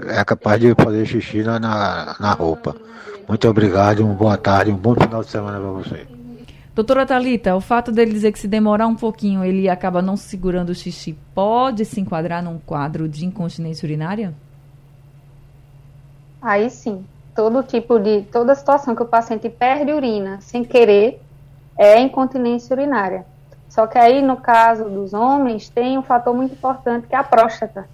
é 0.07 0.23
capaz 0.23 0.60
de 0.60 0.75
fazer 0.75 1.05
xixi 1.05 1.41
na, 1.43 1.60
na 2.19 2.31
roupa. 2.33 2.75
Muito 3.27 3.47
obrigado, 3.47 4.05
uma 4.05 4.13
boa 4.13 4.38
tarde, 4.38 4.71
um 4.71 4.77
bom 4.77 4.95
final 4.95 5.23
de 5.23 5.29
semana 5.29 5.60
para 5.60 5.69
você. 5.69 6.16
Doutora 6.77 7.07
Talita, 7.07 7.55
o 7.55 7.59
fato 7.59 7.91
dele 7.91 8.11
dizer 8.11 8.31
que 8.31 8.37
se 8.37 8.47
demorar 8.47 8.85
um 8.85 8.93
pouquinho 8.93 9.43
ele 9.43 9.67
acaba 9.67 9.99
não 9.99 10.15
segurando 10.15 10.69
o 10.69 10.75
xixi, 10.75 11.17
pode 11.33 11.83
se 11.83 11.99
enquadrar 11.99 12.43
num 12.43 12.59
quadro 12.59 13.09
de 13.09 13.25
incontinência 13.25 13.83
urinária? 13.83 14.31
Aí 16.39 16.69
sim, 16.69 17.03
todo 17.35 17.63
tipo 17.63 17.97
de, 17.97 18.21
toda 18.31 18.53
situação 18.53 18.95
que 18.95 19.01
o 19.01 19.07
paciente 19.07 19.49
perde 19.49 19.91
urina 19.91 20.39
sem 20.39 20.63
querer 20.63 21.19
é 21.75 21.99
incontinência 21.99 22.75
urinária. 22.75 23.25
Só 23.67 23.87
que 23.87 23.97
aí, 23.97 24.21
no 24.21 24.37
caso 24.37 24.87
dos 24.87 25.15
homens, 25.15 25.69
tem 25.69 25.97
um 25.97 26.03
fator 26.03 26.35
muito 26.35 26.53
importante 26.53 27.07
que 27.07 27.15
é 27.15 27.17
a 27.17 27.23
próstata. 27.23 27.89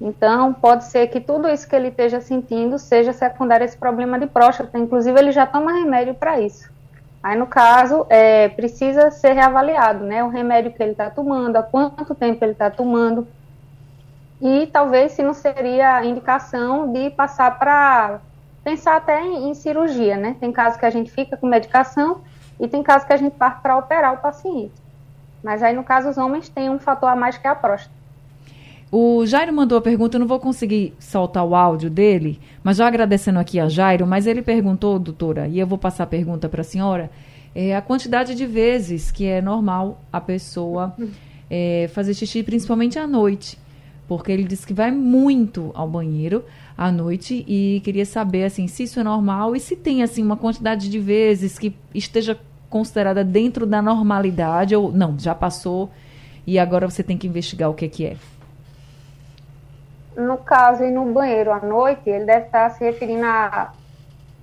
Então, 0.00 0.54
pode 0.54 0.84
ser 0.84 1.08
que 1.08 1.20
tudo 1.20 1.48
isso 1.48 1.68
que 1.68 1.74
ele 1.74 1.88
esteja 1.88 2.20
sentindo 2.20 2.78
seja 2.78 3.12
secundário 3.12 3.64
a 3.64 3.66
esse 3.66 3.76
problema 3.76 4.16
de 4.16 4.28
próstata. 4.28 4.78
Inclusive, 4.78 5.18
ele 5.18 5.32
já 5.32 5.44
toma 5.44 5.72
remédio 5.72 6.14
para 6.14 6.40
isso. 6.40 6.71
Aí, 7.22 7.38
no 7.38 7.46
caso, 7.46 8.04
é, 8.10 8.48
precisa 8.48 9.10
ser 9.10 9.32
reavaliado, 9.32 10.04
né? 10.04 10.24
O 10.24 10.28
remédio 10.28 10.72
que 10.72 10.82
ele 10.82 10.92
está 10.92 11.08
tomando, 11.08 11.56
há 11.56 11.62
quanto 11.62 12.14
tempo 12.14 12.44
ele 12.44 12.52
está 12.52 12.68
tomando. 12.68 13.28
E 14.40 14.66
talvez 14.66 15.12
se 15.12 15.22
não 15.22 15.32
seria 15.32 15.94
a 15.94 16.04
indicação 16.04 16.92
de 16.92 17.10
passar 17.10 17.58
para 17.60 18.20
pensar 18.64 18.96
até 18.96 19.22
em, 19.22 19.50
em, 19.50 19.54
cirurgia, 19.54 20.16
né? 20.16 20.36
Tem 20.40 20.50
casos 20.50 20.80
que 20.80 20.86
a 20.86 20.90
gente 20.90 21.12
fica 21.12 21.36
com 21.36 21.46
medicação 21.46 22.22
e 22.58 22.66
tem 22.66 22.82
casos 22.82 23.06
que 23.06 23.12
a 23.12 23.16
gente 23.16 23.36
parte 23.36 23.60
para 23.62 23.76
operar 23.76 24.14
o 24.14 24.18
paciente. 24.18 24.74
Mas 25.44 25.62
aí, 25.62 25.72
no 25.74 25.84
caso, 25.84 26.08
os 26.08 26.18
homens 26.18 26.48
têm 26.48 26.70
um 26.70 26.78
fator 26.78 27.08
a 27.08 27.14
mais 27.14 27.38
que 27.38 27.46
é 27.46 27.50
a 27.50 27.54
próstata. 27.54 28.01
O 28.94 29.24
Jairo 29.24 29.54
mandou 29.54 29.78
a 29.78 29.80
pergunta, 29.80 30.16
eu 30.16 30.20
não 30.20 30.26
vou 30.26 30.38
conseguir 30.38 30.92
soltar 30.98 31.42
o 31.46 31.54
áudio 31.54 31.88
dele, 31.88 32.38
mas 32.62 32.76
já 32.76 32.86
agradecendo 32.86 33.38
aqui 33.38 33.58
a 33.58 33.66
Jairo, 33.66 34.06
mas 34.06 34.26
ele 34.26 34.42
perguntou, 34.42 34.98
doutora, 34.98 35.48
e 35.48 35.58
eu 35.58 35.66
vou 35.66 35.78
passar 35.78 36.04
a 36.04 36.06
pergunta 36.06 36.46
para 36.46 36.60
a 36.60 36.64
senhora, 36.64 37.10
é, 37.54 37.74
a 37.74 37.80
quantidade 37.80 38.34
de 38.34 38.44
vezes 38.44 39.10
que 39.10 39.24
é 39.24 39.40
normal 39.40 39.98
a 40.12 40.20
pessoa 40.20 40.94
é, 41.48 41.88
fazer 41.94 42.12
xixi, 42.12 42.42
principalmente 42.42 42.98
à 42.98 43.06
noite. 43.06 43.58
Porque 44.06 44.30
ele 44.30 44.44
disse 44.44 44.66
que 44.66 44.74
vai 44.74 44.90
muito 44.90 45.70
ao 45.72 45.88
banheiro 45.88 46.44
à 46.76 46.92
noite 46.92 47.46
e 47.48 47.80
queria 47.82 48.04
saber 48.04 48.44
assim 48.44 48.68
se 48.68 48.82
isso 48.82 49.00
é 49.00 49.02
normal 49.02 49.56
e 49.56 49.60
se 49.60 49.74
tem 49.74 50.02
assim 50.02 50.22
uma 50.22 50.36
quantidade 50.36 50.90
de 50.90 50.98
vezes 50.98 51.58
que 51.58 51.74
esteja 51.94 52.38
considerada 52.68 53.24
dentro 53.24 53.64
da 53.64 53.80
normalidade 53.80 54.76
ou 54.76 54.92
não, 54.92 55.18
já 55.18 55.34
passou 55.34 55.90
e 56.46 56.58
agora 56.58 56.90
você 56.90 57.02
tem 57.02 57.16
que 57.16 57.26
investigar 57.26 57.70
o 57.70 57.74
que, 57.74 57.88
que 57.88 58.04
é 58.04 58.16
no 60.16 60.38
caso, 60.38 60.84
ir 60.84 60.90
no 60.90 61.06
banheiro 61.06 61.52
à 61.52 61.60
noite, 61.60 62.08
ele 62.08 62.24
deve 62.24 62.46
estar 62.46 62.70
se 62.70 62.84
referindo 62.84 63.26
a 63.26 63.72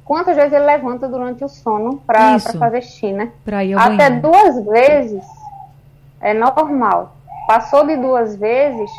quantas 0.04 0.36
vezes 0.36 0.54
ele 0.54 0.66
levanta 0.66 1.08
durante 1.08 1.44
o 1.44 1.48
sono 1.48 1.98
para 2.06 2.40
fazer 2.40 2.82
xixi, 2.82 3.12
né? 3.12 3.32
Até 3.80 4.10
banheiro. 4.10 4.22
duas 4.22 4.66
vezes 4.66 5.24
é 6.20 6.34
normal. 6.34 7.16
Passou 7.48 7.86
de 7.86 7.96
duas 7.96 8.36
vezes, 8.36 8.90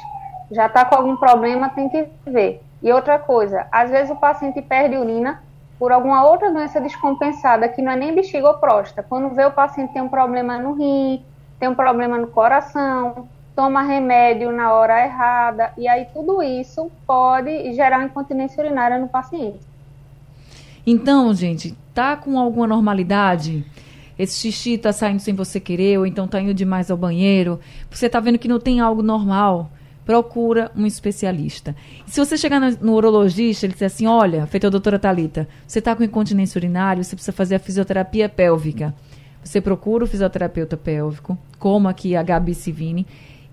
já 0.50 0.66
está 0.66 0.84
com 0.84 0.94
algum 0.94 1.16
problema, 1.16 1.68
tem 1.70 1.88
que 1.88 2.06
ver. 2.26 2.62
E 2.82 2.92
outra 2.92 3.18
coisa, 3.18 3.66
às 3.70 3.90
vezes 3.90 4.10
o 4.10 4.16
paciente 4.16 4.62
perde 4.62 4.96
urina 4.96 5.42
por 5.78 5.92
alguma 5.92 6.24
outra 6.24 6.52
doença 6.52 6.80
descompensada, 6.80 7.68
que 7.68 7.80
não 7.80 7.92
é 7.92 7.96
nem 7.96 8.14
bexiga 8.14 8.48
ou 8.48 8.58
próstata. 8.58 9.06
Quando 9.08 9.34
vê 9.34 9.44
o 9.44 9.50
paciente 9.50 9.92
tem 9.92 10.02
um 10.02 10.08
problema 10.08 10.58
no 10.58 10.74
rim, 10.74 11.24
tem 11.58 11.68
um 11.68 11.74
problema 11.74 12.18
no 12.18 12.26
coração, 12.28 13.28
toma 13.54 13.82
remédio 13.82 14.52
na 14.52 14.72
hora 14.72 15.04
errada, 15.04 15.72
e 15.76 15.86
aí 15.86 16.06
tudo 16.12 16.42
isso 16.42 16.90
pode 17.06 17.74
gerar 17.74 18.04
incontinência 18.04 18.62
urinária 18.64 18.98
no 18.98 19.08
paciente. 19.08 19.60
Então, 20.86 21.32
gente, 21.34 21.76
tá 21.94 22.16
com 22.16 22.38
alguma 22.38 22.66
normalidade? 22.66 23.64
Esse 24.18 24.52
xixi 24.52 24.76
tá 24.76 24.92
saindo 24.92 25.20
sem 25.20 25.34
você 25.34 25.58
querer, 25.58 25.98
ou 25.98 26.06
então 26.06 26.28
tá 26.28 26.40
indo 26.40 26.52
demais 26.52 26.90
ao 26.90 26.96
banheiro, 26.96 27.60
você 27.90 28.08
tá 28.08 28.20
vendo 28.20 28.38
que 28.38 28.48
não 28.48 28.58
tem 28.58 28.80
algo 28.80 29.02
normal, 29.02 29.70
procura 30.04 30.70
um 30.76 30.84
especialista. 30.86 31.74
Se 32.06 32.18
você 32.18 32.36
chegar 32.36 32.60
no, 32.60 32.92
urologista, 32.92 33.64
ele 33.64 33.72
disser 33.72 33.86
assim, 33.86 34.06
olha, 34.06 34.46
feita 34.46 34.66
a 34.66 34.70
doutora 34.70 34.98
Talita, 34.98 35.48
você 35.66 35.80
tá 35.80 35.94
com 35.94 36.02
incontinência 36.02 36.58
urinária, 36.58 37.02
você 37.02 37.14
precisa 37.14 37.32
fazer 37.32 37.54
a 37.54 37.58
fisioterapia 37.60 38.28
pélvica. 38.28 38.94
Você 39.42 39.60
procura 39.60 40.04
o 40.04 40.06
fisioterapeuta 40.06 40.76
pélvico, 40.76 41.38
como 41.58 41.88
aqui 41.88 42.14
a 42.14 42.22
Gabi 42.22 42.54
Civini, 42.54 43.06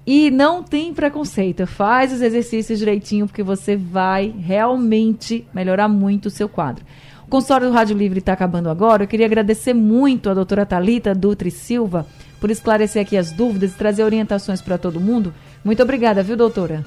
e 0.07 0.31
não 0.31 0.63
tem 0.63 0.93
preconceito. 0.93 1.67
Faz 1.67 2.13
os 2.13 2.21
exercícios 2.21 2.79
direitinho, 2.79 3.27
porque 3.27 3.43
você 3.43 3.75
vai 3.75 4.33
realmente 4.39 5.45
melhorar 5.53 5.89
muito 5.89 6.27
o 6.27 6.31
seu 6.31 6.47
quadro. 6.47 6.85
O 7.25 7.29
consultório 7.29 7.67
do 7.67 7.73
Rádio 7.73 7.97
Livre 7.97 8.19
está 8.19 8.31
acabando 8.31 8.69
agora. 8.69 9.03
Eu 9.03 9.07
queria 9.07 9.25
agradecer 9.25 9.73
muito 9.73 10.29
a 10.29 10.33
doutora 10.33 10.65
Talita 10.65 11.13
Dutri 11.13 11.51
Silva 11.51 12.07
por 12.39 12.49
esclarecer 12.49 13.01
aqui 13.01 13.17
as 13.17 13.33
dúvidas 13.33 13.73
e 13.73 13.77
trazer 13.77 14.03
orientações 14.03 14.61
para 14.61 14.77
todo 14.77 15.01
mundo. 15.01 15.33
Muito 15.61 15.83
obrigada, 15.83 16.23
viu, 16.23 16.37
doutora? 16.37 16.85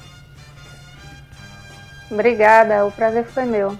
Obrigada, 2.09 2.87
o 2.87 2.91
prazer 2.91 3.25
foi 3.25 3.45
meu. 3.45 3.77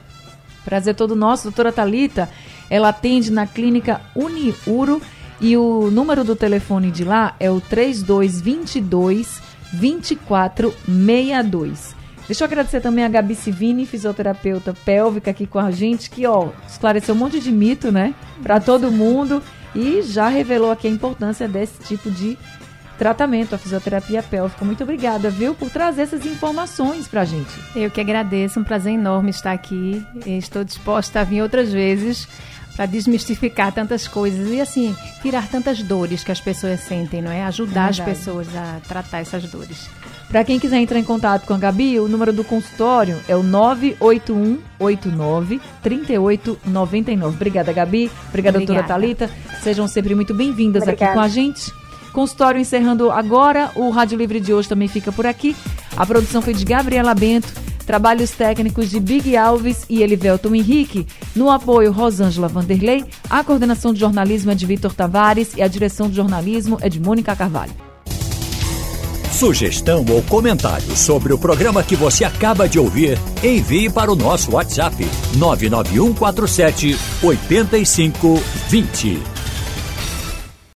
Prazer 0.63 0.93
todo 0.93 1.15
nosso. 1.15 1.45
Doutora 1.45 1.71
Talita, 1.71 2.29
ela 2.69 2.89
atende 2.89 3.31
na 3.31 3.47
clínica 3.47 4.01
Uniuro 4.15 5.01
e 5.41 5.57
o 5.57 5.89
número 5.91 6.23
do 6.23 6.35
telefone 6.35 6.91
de 6.91 7.03
lá 7.03 7.35
é 7.39 7.49
o 7.49 7.59
3222 7.59 9.41
2462. 9.73 11.95
Deixa 12.27 12.43
eu 12.43 12.45
agradecer 12.45 12.79
também 12.79 13.03
a 13.03 13.09
Gabi 13.09 13.33
Civini, 13.35 13.87
fisioterapeuta 13.87 14.75
pélvica 14.85 15.31
aqui 15.31 15.47
com 15.47 15.59
a 15.59 15.71
gente, 15.71 16.09
que 16.09 16.25
ó, 16.27 16.49
esclareceu 16.67 17.15
um 17.15 17.17
monte 17.17 17.39
de 17.39 17.51
mito, 17.51 17.91
né, 17.91 18.13
para 18.43 18.59
todo 18.59 18.91
mundo 18.91 19.41
e 19.75 20.03
já 20.03 20.29
revelou 20.29 20.69
aqui 20.71 20.87
a 20.87 20.91
importância 20.91 21.47
desse 21.47 21.79
tipo 21.83 22.11
de 22.11 22.37
tratamento, 22.97 23.55
a 23.55 23.57
fisioterapia 23.57 24.21
pélvica. 24.21 24.63
Muito 24.63 24.83
obrigada, 24.83 25.31
viu, 25.31 25.55
por 25.55 25.71
trazer 25.71 26.03
essas 26.03 26.23
informações 26.23 27.07
para 27.07 27.21
a 27.21 27.25
gente. 27.25 27.49
Eu 27.75 27.89
que 27.89 27.99
agradeço, 27.99 28.59
um 28.59 28.63
prazer 28.63 28.93
enorme 28.93 29.31
estar 29.31 29.53
aqui. 29.53 30.05
Estou 30.25 30.63
disposta 30.63 31.21
a 31.21 31.23
vir 31.23 31.41
outras 31.41 31.73
vezes 31.73 32.27
para 32.75 32.85
desmistificar 32.85 33.71
tantas 33.71 34.07
coisas 34.07 34.49
e 34.49 34.61
assim 34.61 34.95
tirar 35.21 35.47
tantas 35.47 35.83
dores 35.83 36.23
que 36.23 36.31
as 36.31 36.41
pessoas 36.41 36.79
sentem, 36.81 37.21
não 37.21 37.31
é? 37.31 37.43
Ajudar 37.43 37.87
é 37.87 37.89
as 37.89 37.99
pessoas 37.99 38.47
a 38.55 38.79
tratar 38.87 39.19
essas 39.19 39.43
dores. 39.43 39.89
Para 40.29 40.43
quem 40.45 40.57
quiser 40.57 40.77
entrar 40.77 40.97
em 40.97 41.03
contato 41.03 41.45
com 41.45 41.53
a 41.53 41.57
Gabi, 41.57 41.99
o 41.99 42.07
número 42.07 42.31
do 42.31 42.45
consultório 42.45 43.19
é 43.27 43.35
o 43.35 43.43
98189 43.43 45.59
3899. 45.83 47.35
Obrigada, 47.35 47.73
Gabi. 47.73 48.09
Obrigada, 48.29 48.57
Obrigada. 48.57 48.57
doutora 48.57 48.83
Talita. 48.83 49.29
Sejam 49.61 49.89
sempre 49.89 50.15
muito 50.15 50.33
bem-vindas 50.33 50.87
aqui 50.87 51.05
com 51.05 51.19
a 51.19 51.27
gente. 51.27 51.69
Consultório 52.13 52.61
encerrando 52.61 53.11
agora. 53.11 53.71
O 53.75 53.89
Rádio 53.89 54.17
Livre 54.17 54.39
de 54.39 54.53
hoje 54.53 54.69
também 54.69 54.87
fica 54.87 55.11
por 55.11 55.25
aqui. 55.25 55.53
A 55.97 56.05
produção 56.05 56.41
foi 56.41 56.53
de 56.53 56.63
Gabriela 56.63 57.13
Bento. 57.13 57.70
Trabalhos 57.85 58.31
técnicos 58.31 58.89
de 58.89 58.99
Big 58.99 59.35
Alves 59.35 59.85
e 59.89 60.01
Elivelton 60.01 60.55
Henrique. 60.55 61.05
No 61.35 61.49
apoio, 61.49 61.91
Rosângela 61.91 62.47
Vanderlei. 62.47 63.03
A 63.29 63.43
coordenação 63.43 63.93
de 63.93 63.99
jornalismo 63.99 64.51
é 64.51 64.55
de 64.55 64.65
Vitor 64.65 64.93
Tavares 64.93 65.53
e 65.55 65.61
a 65.61 65.67
direção 65.67 66.09
de 66.09 66.15
jornalismo 66.15 66.77
é 66.81 66.89
de 66.89 66.99
Mônica 66.99 67.35
Carvalho. 67.35 67.73
Sugestão 69.31 70.05
ou 70.09 70.21
comentário 70.23 70.95
sobre 70.95 71.33
o 71.33 71.37
programa 71.37 71.81
que 71.81 71.95
você 71.95 72.23
acaba 72.23 72.69
de 72.69 72.77
ouvir, 72.77 73.17
envie 73.43 73.89
para 73.89 74.11
o 74.11 74.15
nosso 74.15 74.51
WhatsApp 74.51 74.95
99147 75.35 76.95
8520. 77.23 79.30